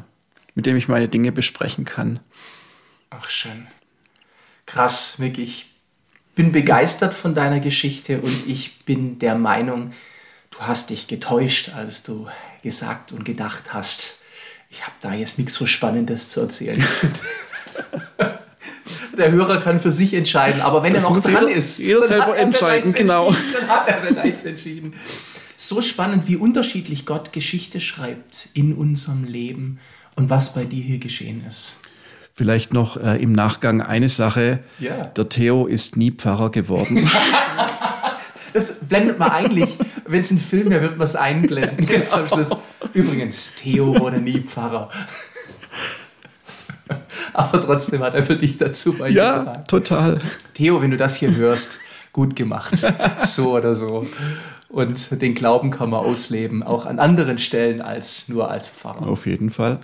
mit 0.55 0.67
dem 0.67 0.77
ich 0.77 0.89
meine 0.89 1.09
Dinge 1.09 1.33
besprechen 1.33 1.85
kann. 1.85 2.21
Ach, 3.11 3.29
schön. 3.29 3.67
Krass, 4.67 5.19
Mick, 5.19 5.39
ich 5.39 5.71
bin 6.35 6.53
begeistert 6.53 7.15
von 7.15 7.35
deiner 7.35 7.61
Geschichte 7.61 8.21
und 8.21 8.47
ich 8.47 8.85
bin 8.85 9.19
der 9.19 9.37
Meinung, 9.37 9.93
du 10.51 10.61
hast 10.61 10.91
dich 10.91 11.07
getäuscht, 11.07 11.71
als 11.75 12.03
du 12.03 12.29
gesagt 12.65 13.13
und 13.13 13.25
gedacht 13.25 13.73
hast, 13.73 14.17
ich 14.71 14.83
habe 14.83 14.95
da 15.01 15.15
jetzt 15.15 15.39
nichts 15.39 15.55
so 15.55 15.67
Spannendes 15.67 16.31
zu 16.31 16.41
erzählen. 16.41 16.83
der 19.17 19.31
Hörer 19.31 19.61
kann 19.61 19.79
für 19.79 19.93
sich 19.93 20.15
entscheiden, 20.15 20.61
aber 20.61 20.83
wenn 20.83 20.95
das 20.95 21.05
er 21.05 21.11
noch 21.11 21.23
dran 21.23 21.47
jeder, 21.47 21.59
ist, 21.59 21.79
jeder 21.79 22.09
selber 22.09 22.37
entscheiden, 22.37 22.93
genau. 22.93 23.33
Dann 23.53 23.69
hat 23.69 23.87
er 23.87 24.01
bereits 24.01 24.45
entschieden. 24.45 24.95
So 25.57 25.81
spannend, 25.83 26.27
wie 26.27 26.37
unterschiedlich 26.37 27.07
Gott 27.07 27.33
Geschichte 27.33 27.81
schreibt 27.81 28.49
in 28.55 28.75
unserem 28.75 29.25
Leben 29.25 29.79
und 30.17 30.31
was 30.31 30.55
bei 30.55 30.65
dir 30.65 30.83
hier 30.83 30.99
geschehen 30.99 31.45
ist. 31.47 31.77
Vielleicht 32.35 32.73
noch 32.73 32.97
äh, 32.97 33.23
im 33.23 33.33
Nachgang 33.33 33.81
eine 33.81 34.09
Sache. 34.09 34.59
Ja. 34.81 35.05
Der 35.05 35.29
Theo 35.29 35.67
ist 35.67 35.97
nie 35.97 36.11
Pfarrer 36.11 36.51
geworden. 36.51 37.09
das 38.55 38.87
blendet 38.87 39.19
man 39.19 39.31
eigentlich, 39.31 39.77
wenn 40.07 40.21
es 40.21 40.31
ein 40.31 40.39
Film 40.39 40.71
wäre, 40.71 40.83
wird 40.83 40.97
man 40.97 41.05
es 41.05 41.17
einblenden. 41.17 41.87
Ganz 41.87 42.13
am 42.15 42.27
Schluss. 42.27 42.51
Übrigens, 42.95 43.57
Theo 43.57 43.99
wurde 43.99 44.21
nie 44.21 44.41
Pfarrer. 44.41 44.89
Aber 47.33 47.61
trotzdem 47.61 48.03
hat 48.03 48.15
er 48.15 48.23
für 48.23 48.37
dich 48.37 48.57
dazu 48.57 48.93
beigetragen. 48.95 49.47
Ja, 49.47 49.57
total. 49.63 50.21
Theo, 50.55 50.81
wenn 50.81 50.93
du 50.93 50.97
das 50.97 51.17
hier 51.17 51.35
hörst, 51.35 51.79
gut 52.13 52.37
gemacht. 52.37 52.75
So 53.25 53.57
oder 53.57 53.75
so. 53.75 54.07
Und 54.69 55.21
den 55.21 55.35
Glauben 55.35 55.71
kann 55.71 55.91
man 55.91 56.05
ausleben, 56.05 56.63
auch 56.63 56.87
an 56.87 56.99
anderen 56.99 57.39
Stellen 57.39 57.81
als 57.83 58.29
nur 58.29 58.51
als 58.51 58.69
Pfarrer. 58.69 59.07
Auf 59.07 59.27
jeden 59.27 59.51
Fall. 59.51 59.81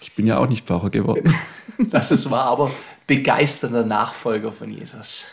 Ich 0.00 0.14
bin 0.14 0.26
ja 0.26 0.38
auch 0.38 0.48
nicht 0.48 0.66
Pfarrer 0.66 0.90
geworden. 0.90 1.34
Das 1.90 2.12
ist 2.12 2.30
wahr, 2.30 2.44
aber 2.44 2.70
begeisternder 3.08 3.84
Nachfolger 3.84 4.52
von 4.52 4.70
Jesus. 4.70 5.26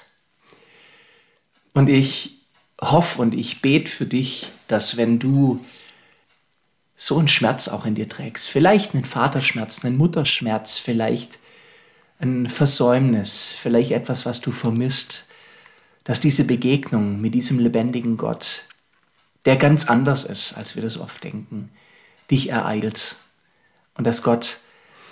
Und 1.75 1.87
ich 1.87 2.40
hoffe 2.81 3.21
und 3.21 3.33
ich 3.33 3.61
bete 3.61 3.89
für 3.89 4.05
dich, 4.05 4.51
dass 4.67 4.97
wenn 4.97 5.19
du 5.19 5.63
so 6.95 7.17
einen 7.17 7.27
Schmerz 7.27 7.67
auch 7.67 7.85
in 7.85 7.95
dir 7.95 8.09
trägst, 8.09 8.49
vielleicht 8.49 8.93
einen 8.93 9.05
Vaterschmerz, 9.05 9.85
einen 9.85 9.97
Mutterschmerz, 9.97 10.77
vielleicht 10.77 11.39
ein 12.19 12.49
Versäumnis, 12.49 13.55
vielleicht 13.59 13.91
etwas, 13.91 14.25
was 14.25 14.41
du 14.41 14.51
vermisst, 14.51 15.25
dass 16.03 16.19
diese 16.19 16.43
Begegnung 16.43 17.21
mit 17.21 17.33
diesem 17.33 17.59
lebendigen 17.59 18.17
Gott, 18.17 18.63
der 19.45 19.55
ganz 19.55 19.87
anders 19.87 20.23
ist, 20.23 20.53
als 20.53 20.75
wir 20.75 20.83
das 20.83 20.97
oft 20.97 21.23
denken, 21.23 21.71
dich 22.29 22.49
ereilt 22.49 23.15
und 23.95 24.05
dass 24.05 24.23
Gott 24.23 24.57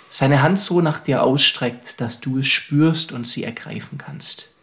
seine 0.08 0.42
Hand 0.42 0.58
so 0.58 0.80
nach 0.80 1.00
dir 1.00 1.22
ausstreckt, 1.22 2.00
dass 2.00 2.20
du 2.20 2.38
es 2.38 2.48
spürst 2.48 3.12
und 3.12 3.26
sie 3.26 3.44
ergreifen 3.44 3.98
kannst 3.98 4.54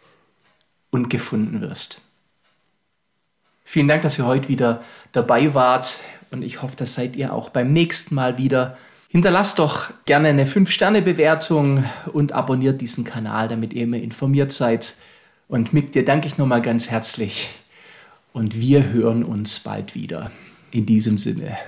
und 0.90 1.08
gefunden 1.08 1.60
wirst. 1.60 2.02
Vielen 3.70 3.86
Dank, 3.86 4.00
dass 4.00 4.18
ihr 4.18 4.24
heute 4.24 4.48
wieder 4.48 4.82
dabei 5.12 5.52
wart 5.52 6.00
und 6.30 6.40
ich 6.40 6.62
hoffe, 6.62 6.74
das 6.78 6.94
seid 6.94 7.16
ihr 7.16 7.34
auch 7.34 7.50
beim 7.50 7.70
nächsten 7.70 8.14
Mal 8.14 8.38
wieder. 8.38 8.78
Hinterlasst 9.10 9.58
doch 9.58 9.90
gerne 10.06 10.28
eine 10.28 10.46
5-Sterne-Bewertung 10.46 11.84
und 12.14 12.32
abonniert 12.32 12.80
diesen 12.80 13.04
Kanal, 13.04 13.46
damit 13.46 13.74
ihr 13.74 13.82
immer 13.82 13.98
informiert 13.98 14.52
seid. 14.52 14.94
Und 15.48 15.74
Mick, 15.74 15.92
dir 15.92 16.02
danke 16.02 16.28
ich 16.28 16.38
nochmal 16.38 16.62
ganz 16.62 16.90
herzlich 16.90 17.50
und 18.32 18.58
wir 18.58 18.88
hören 18.88 19.22
uns 19.22 19.60
bald 19.60 19.94
wieder. 19.94 20.30
In 20.70 20.86
diesem 20.86 21.18
Sinne. 21.18 21.58